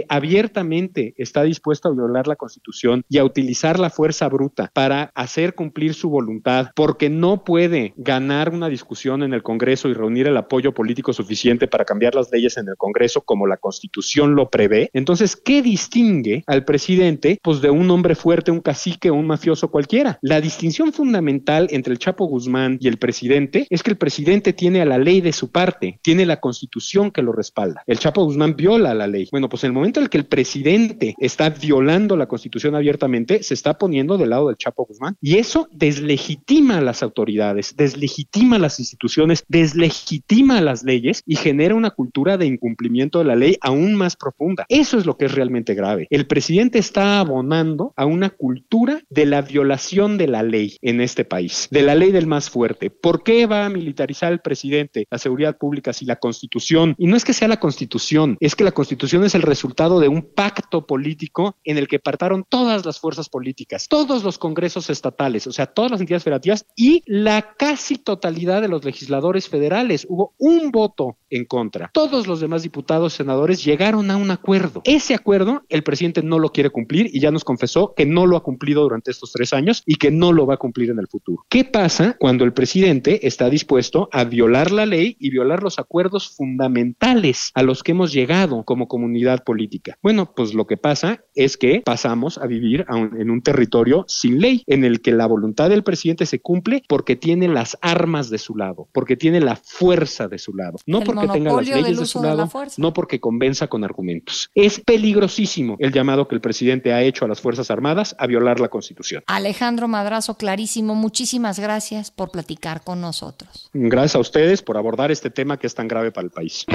abiertamente 0.09 1.13
está 1.17 1.43
dispuesto 1.43 1.89
a 1.89 1.93
violar 1.93 2.27
la 2.27 2.35
Constitución 2.35 3.03
y 3.09 3.17
a 3.17 3.25
utilizar 3.25 3.79
la 3.79 3.89
fuerza 3.89 4.27
bruta 4.29 4.71
para 4.73 5.11
hacer 5.15 5.55
cumplir 5.55 5.93
su 5.93 6.09
voluntad, 6.09 6.69
porque 6.75 7.09
no 7.09 7.43
puede 7.43 7.93
ganar 7.97 8.53
una 8.53 8.69
discusión 8.69 9.23
en 9.23 9.33
el 9.33 9.43
Congreso 9.43 9.89
y 9.89 9.93
reunir 9.93 10.27
el 10.27 10.37
apoyo 10.37 10.73
político 10.73 11.13
suficiente 11.13 11.67
para 11.67 11.85
cambiar 11.85 12.15
las 12.15 12.31
leyes 12.31 12.57
en 12.57 12.67
el 12.67 12.75
Congreso 12.77 13.21
como 13.21 13.47
la 13.47 13.57
Constitución 13.57 14.35
lo 14.35 14.49
prevé, 14.49 14.89
entonces, 14.93 15.35
¿qué 15.35 15.61
distingue 15.61 16.43
al 16.47 16.65
presidente 16.65 17.39
pues 17.41 17.61
de 17.61 17.69
un 17.69 17.89
hombre 17.91 18.15
fuerte, 18.15 18.51
un 18.51 18.61
cacique 18.61 19.09
o 19.09 19.15
un 19.15 19.27
mafioso 19.27 19.69
cualquiera? 19.71 20.19
La 20.21 20.41
distinción 20.41 20.93
fundamental 20.93 21.67
entre 21.71 21.93
el 21.93 21.99
Chapo 21.99 22.25
Guzmán 22.25 22.77
y 22.79 22.87
el 22.87 22.97
presidente 22.97 23.67
es 23.69 23.83
que 23.83 23.91
el 23.91 23.97
presidente 23.97 24.53
tiene 24.53 24.81
a 24.81 24.85
la 24.85 24.97
ley 24.97 25.21
de 25.21 25.33
su 25.33 25.51
parte, 25.51 25.99
tiene 26.01 26.25
la 26.25 26.39
Constitución 26.39 27.11
que 27.11 27.21
lo 27.21 27.31
respalda. 27.31 27.83
El 27.87 27.99
Chapo 27.99 28.23
Guzmán 28.23 28.55
viola 28.55 28.93
la 28.93 29.07
ley. 29.07 29.22
Bueno, 29.31 29.49
pues 29.49 29.63
en 29.63 29.69
el 29.69 29.73
momento 29.73 29.99
en 29.99 30.05
el 30.05 30.09
que 30.09 30.17
el 30.17 30.25
presidente 30.25 31.15
está 31.19 31.49
violando 31.49 32.17
la 32.17 32.27
Constitución 32.27 32.75
abiertamente, 32.75 33.43
se 33.43 33.53
está 33.53 33.77
poniendo 33.77 34.17
del 34.17 34.31
lado 34.31 34.47
del 34.47 34.57
Chapo 34.57 34.85
Guzmán 34.85 35.17
y 35.21 35.37
eso 35.37 35.67
deslegitima 35.71 36.77
a 36.77 36.81
las 36.81 37.03
autoridades, 37.03 37.75
deslegitima 37.75 38.55
a 38.55 38.59
las 38.59 38.79
instituciones, 38.79 39.43
deslegitima 39.47 40.57
a 40.57 40.61
las 40.61 40.83
leyes 40.83 41.23
y 41.25 41.35
genera 41.35 41.75
una 41.75 41.91
cultura 41.91 42.37
de 42.37 42.45
incumplimiento 42.45 43.19
de 43.19 43.25
la 43.25 43.35
ley 43.35 43.57
aún 43.61 43.95
más 43.95 44.15
profunda. 44.15 44.65
Eso 44.69 44.97
es 44.97 45.05
lo 45.05 45.17
que 45.17 45.25
es 45.25 45.33
realmente 45.33 45.75
grave. 45.75 46.07
El 46.09 46.27
presidente 46.27 46.79
está 46.79 47.19
abonando 47.19 47.93
a 47.95 48.05
una 48.05 48.29
cultura 48.29 49.01
de 49.09 49.25
la 49.25 49.41
violación 49.41 50.17
de 50.17 50.27
la 50.27 50.43
ley 50.43 50.77
en 50.81 51.01
este 51.01 51.25
país, 51.25 51.67
de 51.71 51.83
la 51.83 51.95
ley 51.95 52.11
del 52.11 52.27
más 52.27 52.49
fuerte. 52.49 52.89
¿Por 52.89 53.23
qué 53.23 53.45
va 53.45 53.65
a 53.65 53.69
militarizar 53.69 54.31
el 54.31 54.39
presidente 54.39 54.73
la 55.09 55.17
seguridad 55.17 55.57
pública 55.57 55.93
si 55.93 56.05
la 56.05 56.15
constitución, 56.15 56.95
y 56.97 57.05
no 57.05 57.15
es 57.15 57.23
que 57.23 57.33
sea 57.33 57.47
la 57.47 57.59
constitución, 57.59 58.37
es 58.39 58.55
que 58.55 58.63
la 58.63 58.71
constitución 58.71 59.12
es 59.21 59.35
el 59.35 59.43
resultado 59.43 59.99
de 59.99 60.07
un 60.07 60.23
pacto 60.23 60.87
político 60.87 61.57
en 61.63 61.77
el 61.77 61.87
que 61.87 61.99
partaron 61.99 62.45
todas 62.47 62.85
las 62.85 62.99
fuerzas 62.99 63.29
políticas, 63.29 63.87
todos 63.87 64.23
los 64.23 64.37
congresos 64.37 64.89
estatales, 64.89 65.45
o 65.45 65.51
sea, 65.51 65.67
todas 65.67 65.91
las 65.91 65.99
entidades 65.99 66.23
federativas 66.23 66.65
y 66.75 67.03
la 67.05 67.53
casi 67.55 67.97
totalidad 67.97 68.61
de 68.61 68.69
los 68.69 68.83
legisladores 68.83 69.49
federales. 69.49 70.07
Hubo 70.09 70.33
un 70.39 70.71
voto 70.71 71.17
en 71.35 71.45
contra. 71.45 71.89
Todos 71.93 72.27
los 72.27 72.39
demás 72.39 72.63
diputados, 72.63 73.13
senadores 73.13 73.63
llegaron 73.63 74.11
a 74.11 74.17
un 74.17 74.31
acuerdo. 74.31 74.81
Ese 74.85 75.13
acuerdo 75.13 75.63
el 75.69 75.83
presidente 75.83 76.21
no 76.23 76.39
lo 76.39 76.49
quiere 76.49 76.69
cumplir 76.69 77.09
y 77.11 77.19
ya 77.19 77.31
nos 77.31 77.43
confesó 77.43 77.93
que 77.95 78.05
no 78.05 78.25
lo 78.25 78.37
ha 78.37 78.43
cumplido 78.43 78.83
durante 78.83 79.11
estos 79.11 79.31
tres 79.31 79.53
años 79.53 79.83
y 79.85 79.95
que 79.95 80.11
no 80.11 80.31
lo 80.31 80.45
va 80.45 80.55
a 80.55 80.57
cumplir 80.57 80.89
en 80.89 80.99
el 80.99 81.07
futuro. 81.07 81.45
¿Qué 81.49 81.63
pasa 81.63 82.15
cuando 82.19 82.43
el 82.43 82.53
presidente 82.53 83.27
está 83.27 83.49
dispuesto 83.49 84.09
a 84.11 84.23
violar 84.23 84.71
la 84.71 84.85
ley 84.85 85.15
y 85.19 85.29
violar 85.29 85.63
los 85.63 85.79
acuerdos 85.79 86.35
fundamentales 86.35 87.51
a 87.53 87.63
los 87.63 87.83
que 87.83 87.91
hemos 87.91 88.13
llegado 88.13 88.63
como 88.63 88.87
comunidad 88.87 89.43
política? 89.43 89.97
Bueno, 90.01 90.33
pues 90.35 90.53
lo 90.53 90.67
que 90.67 90.77
pasa 90.77 91.23
es 91.35 91.57
que 91.57 91.81
pasamos 91.85 92.37
a 92.37 92.47
vivir 92.47 92.85
en 92.89 93.29
un 93.29 93.41
territorio 93.41 94.05
sin 94.07 94.39
ley, 94.39 94.63
en 94.67 94.83
el 94.83 95.01
que 95.01 95.11
la 95.11 95.25
voluntad 95.25 95.69
del 95.69 95.83
presidente 95.83 96.25
se 96.25 96.39
cumple 96.39 96.83
porque 96.87 97.15
tiene 97.15 97.47
las 97.47 97.77
armas 97.81 98.29
de 98.29 98.37
su 98.37 98.55
lado, 98.55 98.87
porque 98.93 99.17
tiene 99.17 99.39
la 99.39 99.55
fuerza 99.55 100.27
de 100.27 100.37
su 100.37 100.53
lado, 100.53 100.77
no 100.85 101.01
porque 101.01 101.22
tenga 101.27 101.53
las 101.53 101.67
leyes 101.67 101.99
de 101.99 102.05
su 102.05 102.21
lado, 102.21 102.49
no 102.77 102.93
porque 102.93 103.19
convenza 103.19 103.67
con 103.67 103.83
argumentos. 103.83 104.49
Es 104.55 104.79
peligrosísimo 104.79 105.75
el 105.79 105.91
llamado 105.91 106.27
que 106.27 106.35
el 106.35 106.41
presidente 106.41 106.93
ha 106.93 107.01
hecho 107.01 107.25
a 107.25 107.27
las 107.27 107.41
Fuerzas 107.41 107.71
Armadas 107.71 108.15
a 108.19 108.27
violar 108.27 108.59
la 108.59 108.69
Constitución. 108.69 109.23
Alejandro 109.27 109.87
Madrazo, 109.87 110.35
clarísimo. 110.35 110.95
Muchísimas 110.95 111.59
gracias 111.59 112.11
por 112.11 112.31
platicar 112.31 112.83
con 112.83 113.01
nosotros. 113.01 113.69
Gracias 113.73 114.15
a 114.15 114.19
ustedes 114.19 114.61
por 114.61 114.77
abordar 114.77 115.11
este 115.11 115.29
tema 115.29 115.57
que 115.57 115.67
es 115.67 115.75
tan 115.75 115.87
grave 115.87 116.11
para 116.11 116.25
el 116.25 116.31
país. 116.31 116.65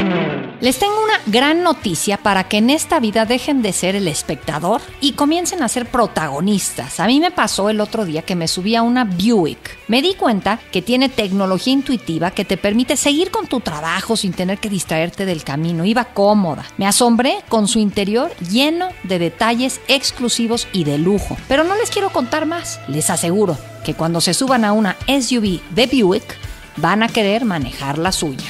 Les 0.61 0.79
tengo 0.79 0.95
una 1.03 1.21
gran 1.27 1.63
noticia 1.63 2.17
para 2.19 2.49
que 2.49 2.59
en 2.59 2.71
esta 2.71 3.01
vida 3.01 3.25
dejen 3.25 3.63
de 3.63 3.73
ser 3.73 3.95
el 3.97 4.09
espectador 4.09 4.81
y 5.01 5.13
comiencen 5.13 5.63
a 5.63 5.69
ser 5.69 5.87
protagonistas. 5.87 7.01
A 7.01 7.07
mí 7.07 7.21
me 7.21 7.31
pasó 7.31 7.71
el 7.71 7.81
otro 7.81 8.05
día 8.05 8.23
que 8.23 8.37
me 8.37 8.49
subí 8.49 8.75
a 8.75 8.83
una 8.83 9.05
Buick. 9.05 9.79
Me 9.89 10.03
di 10.03 10.15
cuenta 10.15 10.59
que 10.73 10.83
tiene 10.83 11.09
tecnología 11.09 11.73
intuitiva 11.73 12.31
que 12.31 12.45
te 12.45 12.57
permite 12.57 12.97
seguir 12.97 13.31
con 13.31 13.47
tu 13.47 13.61
trabajo 13.61 14.17
sin 14.17 14.33
tener 14.39 14.59
que 14.59 14.71
distraerte 14.71 15.27
del 15.27 15.43
camino. 15.43 15.85
Iba 15.85 16.05
cómoda. 16.05 16.65
Me 16.77 16.87
asombré 16.87 17.41
con 17.49 17.67
su 17.67 17.81
interior 17.81 18.31
lleno 18.37 18.91
de 19.03 19.19
detalles 19.19 19.81
exclusivos 19.89 20.69
y 20.73 20.85
de 20.85 20.97
lujo. 20.97 21.37
Pero 21.49 21.65
no 21.65 21.75
les 21.75 21.91
quiero 21.91 22.11
contar 22.11 22.47
más. 22.47 22.79
Les 22.87 23.11
aseguro 23.11 23.59
que 23.85 23.95
cuando 23.95 24.21
se 24.21 24.35
suban 24.35 24.65
a 24.65 24.73
una 24.73 24.97
SUV 25.09 25.61
de 25.71 25.87
Buick, 25.87 26.37
van 26.77 27.03
a 27.03 27.09
querer 27.09 27.45
manejar 27.45 27.99
la 27.99 28.13
suya. 28.13 28.47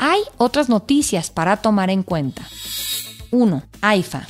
Hay 0.00 0.22
otras 0.36 0.68
noticias 0.68 1.30
para 1.30 1.58
tomar 1.58 1.90
en 1.90 2.02
cuenta. 2.02 2.42
1. 3.30 3.62
AIFA. 3.82 4.26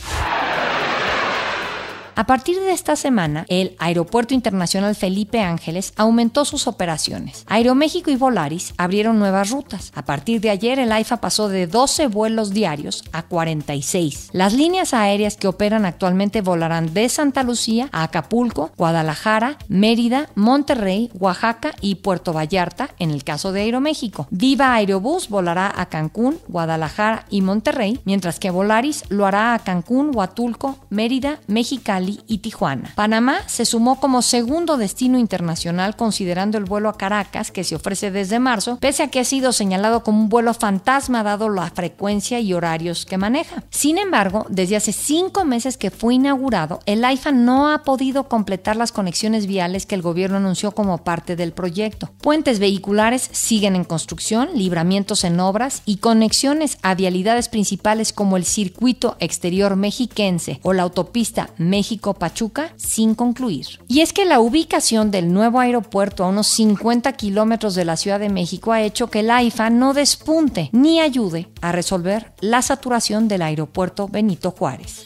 A 2.20 2.26
partir 2.26 2.60
de 2.60 2.72
esta 2.72 2.96
semana, 2.96 3.46
el 3.48 3.74
Aeropuerto 3.78 4.34
Internacional 4.34 4.94
Felipe 4.94 5.40
Ángeles 5.40 5.94
aumentó 5.96 6.44
sus 6.44 6.66
operaciones. 6.66 7.46
Aeroméxico 7.48 8.10
y 8.10 8.16
Volaris 8.16 8.74
abrieron 8.76 9.18
nuevas 9.18 9.48
rutas. 9.48 9.90
A 9.94 10.04
partir 10.04 10.42
de 10.42 10.50
ayer, 10.50 10.78
el 10.78 10.92
AIFA 10.92 11.22
pasó 11.22 11.48
de 11.48 11.66
12 11.66 12.08
vuelos 12.08 12.50
diarios 12.50 13.04
a 13.12 13.22
46. 13.22 14.28
Las 14.34 14.52
líneas 14.52 14.92
aéreas 14.92 15.38
que 15.38 15.48
operan 15.48 15.86
actualmente 15.86 16.42
volarán 16.42 16.92
de 16.92 17.08
Santa 17.08 17.42
Lucía 17.42 17.88
a 17.90 18.02
Acapulco, 18.02 18.70
Guadalajara, 18.76 19.56
Mérida, 19.68 20.28
Monterrey, 20.34 21.10
Oaxaca 21.18 21.72
y 21.80 21.94
Puerto 21.94 22.34
Vallarta, 22.34 22.90
en 22.98 23.12
el 23.12 23.24
caso 23.24 23.52
de 23.52 23.62
Aeroméxico. 23.62 24.26
Viva 24.30 24.74
Aerobús 24.74 25.30
volará 25.30 25.72
a 25.74 25.86
Cancún, 25.86 26.38
Guadalajara 26.48 27.24
y 27.30 27.40
Monterrey, 27.40 27.98
mientras 28.04 28.38
que 28.38 28.50
Volaris 28.50 29.04
lo 29.08 29.24
hará 29.24 29.54
a 29.54 29.60
Cancún, 29.60 30.14
Huatulco, 30.14 30.76
Mérida, 30.90 31.40
Mexicali 31.46 32.09
y 32.26 32.38
Tijuana. 32.38 32.92
Panamá 32.96 33.38
se 33.46 33.64
sumó 33.64 34.00
como 34.00 34.22
segundo 34.22 34.76
destino 34.76 35.18
internacional 35.18 35.96
considerando 35.96 36.58
el 36.58 36.64
vuelo 36.64 36.88
a 36.88 36.96
Caracas 36.96 37.50
que 37.50 37.64
se 37.64 37.76
ofrece 37.76 38.10
desde 38.10 38.38
marzo, 38.38 38.78
pese 38.80 39.02
a 39.02 39.08
que 39.08 39.20
ha 39.20 39.24
sido 39.24 39.52
señalado 39.52 40.02
como 40.02 40.20
un 40.20 40.28
vuelo 40.28 40.54
fantasma 40.54 41.22
dado 41.22 41.48
la 41.48 41.70
frecuencia 41.70 42.40
y 42.40 42.52
horarios 42.52 43.06
que 43.06 43.18
maneja. 43.18 43.62
Sin 43.70 43.98
embargo, 43.98 44.46
desde 44.48 44.76
hace 44.76 44.92
cinco 44.92 45.44
meses 45.44 45.76
que 45.76 45.90
fue 45.90 46.14
inaugurado, 46.14 46.80
el 46.86 47.04
AIFA 47.04 47.32
no 47.32 47.72
ha 47.72 47.82
podido 47.82 48.28
completar 48.28 48.76
las 48.76 48.92
conexiones 48.92 49.46
viales 49.46 49.86
que 49.86 49.94
el 49.94 50.02
gobierno 50.02 50.38
anunció 50.38 50.72
como 50.72 50.98
parte 50.98 51.36
del 51.36 51.52
proyecto. 51.52 52.10
Puentes 52.20 52.58
vehiculares 52.58 53.28
siguen 53.32 53.76
en 53.76 53.84
construcción, 53.84 54.50
libramientos 54.54 55.24
en 55.24 55.38
obras 55.40 55.82
y 55.84 55.98
conexiones 55.98 56.78
a 56.82 56.94
vialidades 56.94 57.48
principales 57.48 58.12
como 58.12 58.36
el 58.36 58.44
circuito 58.44 59.16
exterior 59.20 59.76
mexiquense 59.76 60.60
o 60.62 60.72
la 60.72 60.82
autopista 60.82 61.50
México 61.58 61.99
México-Pachuca 62.00 62.72
sin 62.76 63.14
concluir. 63.14 63.66
Y 63.86 64.00
es 64.00 64.12
que 64.12 64.24
la 64.24 64.40
ubicación 64.40 65.10
del 65.10 65.32
nuevo 65.32 65.60
aeropuerto 65.60 66.24
a 66.24 66.28
unos 66.28 66.46
50 66.48 67.12
kilómetros 67.12 67.74
de 67.74 67.84
la 67.84 67.96
Ciudad 67.96 68.18
de 68.18 68.30
México 68.30 68.72
ha 68.72 68.82
hecho 68.82 69.08
que 69.08 69.20
el 69.20 69.30
AIFA 69.30 69.70
no 69.70 69.92
despunte 69.92 70.70
ni 70.72 71.00
ayude 71.00 71.48
a 71.60 71.72
resolver 71.72 72.32
la 72.40 72.62
saturación 72.62 73.28
del 73.28 73.42
aeropuerto 73.42 74.08
Benito 74.08 74.50
Juárez. 74.50 75.04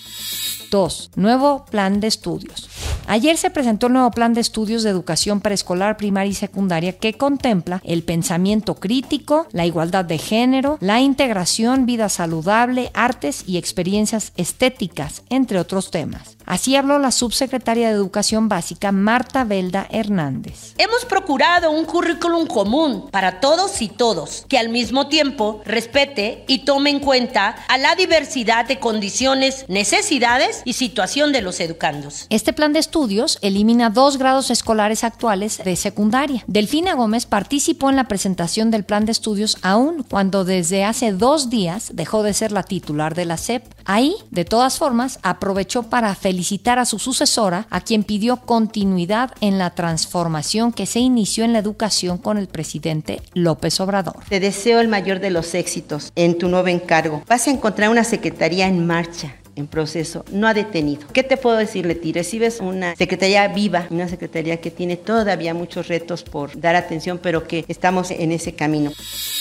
2. 0.70 1.10
Nuevo 1.16 1.64
plan 1.66 2.00
de 2.00 2.08
estudios. 2.08 2.68
Ayer 3.06 3.36
se 3.36 3.50
presentó 3.50 3.88
el 3.88 3.92
nuevo 3.92 4.10
plan 4.10 4.32
de 4.32 4.40
estudios 4.40 4.82
de 4.82 4.90
educación 4.90 5.40
preescolar, 5.40 5.96
primaria 5.96 6.30
y 6.30 6.34
secundaria 6.34 6.96
que 6.96 7.14
contempla 7.14 7.80
el 7.84 8.02
pensamiento 8.02 8.76
crítico, 8.76 9.46
la 9.52 9.66
igualdad 9.66 10.04
de 10.04 10.18
género, 10.18 10.78
la 10.80 11.00
integración, 11.00 11.86
vida 11.86 12.08
saludable, 12.08 12.90
artes 12.94 13.44
y 13.46 13.58
experiencias 13.58 14.32
estéticas, 14.36 15.22
entre 15.28 15.58
otros 15.58 15.90
temas. 15.90 16.33
Así 16.46 16.76
habló 16.76 16.98
la 16.98 17.10
subsecretaria 17.10 17.88
de 17.88 17.94
Educación 17.94 18.48
Básica, 18.48 18.92
Marta 18.92 19.44
Belda 19.44 19.86
Hernández. 19.90 20.74
Hemos 20.76 21.04
procurado 21.06 21.70
un 21.70 21.84
currículum 21.86 22.46
común 22.46 23.08
para 23.10 23.40
todos 23.40 23.80
y 23.80 23.88
todos, 23.88 24.44
que 24.48 24.58
al 24.58 24.68
mismo 24.68 25.08
tiempo 25.08 25.62
respete 25.64 26.44
y 26.46 26.64
tome 26.64 26.90
en 26.90 27.00
cuenta 27.00 27.56
a 27.68 27.78
la 27.78 27.94
diversidad 27.94 28.66
de 28.66 28.78
condiciones, 28.78 29.64
necesidades 29.68 30.60
y 30.64 30.74
situación 30.74 31.32
de 31.32 31.40
los 31.40 31.60
educandos. 31.60 32.26
Este 32.28 32.52
plan 32.52 32.72
de 32.72 32.80
estudios 32.80 33.38
elimina 33.40 33.88
dos 33.88 34.18
grados 34.18 34.50
escolares 34.50 35.02
actuales 35.02 35.62
de 35.64 35.76
secundaria. 35.76 36.44
Delfina 36.46 36.94
Gómez 36.94 37.24
participó 37.26 37.88
en 37.88 37.96
la 37.96 38.04
presentación 38.04 38.70
del 38.70 38.84
plan 38.84 39.06
de 39.06 39.12
estudios 39.12 39.56
aún 39.62 40.02
cuando 40.02 40.44
desde 40.44 40.84
hace 40.84 41.12
dos 41.12 41.48
días 41.48 41.90
dejó 41.94 42.22
de 42.22 42.34
ser 42.34 42.52
la 42.52 42.64
titular 42.64 43.14
de 43.14 43.24
la 43.24 43.38
SEP. 43.38 43.64
Ahí, 43.86 44.14
de 44.30 44.44
todas 44.44 44.78
formas, 44.78 45.18
aprovechó 45.22 45.84
para 45.84 46.14
felicitar 46.14 46.33
a 46.78 46.84
su 46.84 46.98
sucesora, 46.98 47.66
a 47.70 47.80
quien 47.80 48.04
pidió 48.04 48.36
continuidad 48.38 49.32
en 49.40 49.58
la 49.58 49.74
transformación 49.74 50.72
que 50.72 50.86
se 50.86 51.00
inició 51.00 51.44
en 51.44 51.52
la 51.52 51.58
educación 51.58 52.18
con 52.18 52.38
el 52.38 52.48
presidente 52.48 53.20
López 53.34 53.80
Obrador. 53.80 54.16
Te 54.28 54.40
deseo 54.40 54.80
el 54.80 54.88
mayor 54.88 55.20
de 55.20 55.30
los 55.30 55.54
éxitos 55.54 56.12
en 56.16 56.38
tu 56.38 56.48
nuevo 56.48 56.68
encargo. 56.68 57.22
Vas 57.28 57.46
a 57.46 57.50
encontrar 57.50 57.90
una 57.90 58.04
secretaría 58.04 58.66
en 58.66 58.86
marcha 58.86 59.36
en 59.56 59.66
proceso, 59.66 60.24
no 60.32 60.46
ha 60.46 60.54
detenido. 60.54 61.06
¿Qué 61.12 61.22
te 61.22 61.36
puedo 61.36 61.56
decir, 61.56 61.86
Leti? 61.86 62.12
Recibes 62.12 62.60
una 62.60 62.96
secretaría 62.96 63.46
viva, 63.48 63.86
una 63.90 64.08
secretaría 64.08 64.60
que 64.60 64.70
tiene 64.70 64.96
todavía 64.96 65.54
muchos 65.54 65.88
retos 65.88 66.22
por 66.22 66.58
dar 66.58 66.76
atención, 66.76 67.18
pero 67.22 67.46
que 67.46 67.64
estamos 67.68 68.10
en 68.10 68.32
ese 68.32 68.54
camino. 68.54 68.92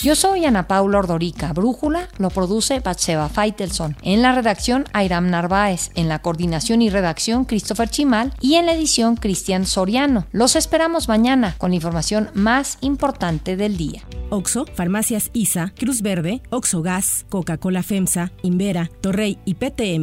Yo 0.02 0.16
soy 0.16 0.46
Ana 0.46 0.68
Paula 0.68 1.00
Ordorica. 1.00 1.54
Brújula 1.54 2.10
lo 2.18 2.30
produce 2.30 2.80
Batseba 2.80 3.30
Faitelson. 3.30 3.96
En 4.02 4.22
la 4.22 4.34
redacción, 4.34 4.86
Airam 4.94 5.30
Narváez. 5.30 5.90
En 5.96 6.10
la 6.10 6.20
coordinación 6.20 6.82
y 6.82 6.90
redacción, 6.90 7.46
Christopher 7.46 7.90
Chimal. 7.90 8.34
Y 8.40 8.56
en 8.56 8.66
la 8.66 8.74
edición, 8.74 9.16
Cristian 9.16 9.66
Soriano. 9.66 10.26
Los 10.32 10.56
esperamos 10.56 11.08
mañana 11.08 11.56
con 11.58 11.72
la 11.72 11.76
información 11.76 12.30
más 12.34 12.78
importante 12.82 13.56
del 13.56 13.78
día. 13.78 14.04
Oxo, 14.30 14.66
Farmacias 14.76 15.30
ISA, 15.34 15.74
Cruz 15.78 16.02
Verde, 16.02 16.42
Oxo 16.50 16.82
Gas, 16.82 17.26
Coca-Cola 17.30 17.84
FEMSA, 17.84 18.32
Invera, 18.42 18.90
Torrey 19.02 19.38
y 19.46 19.56
PTM 19.56 20.03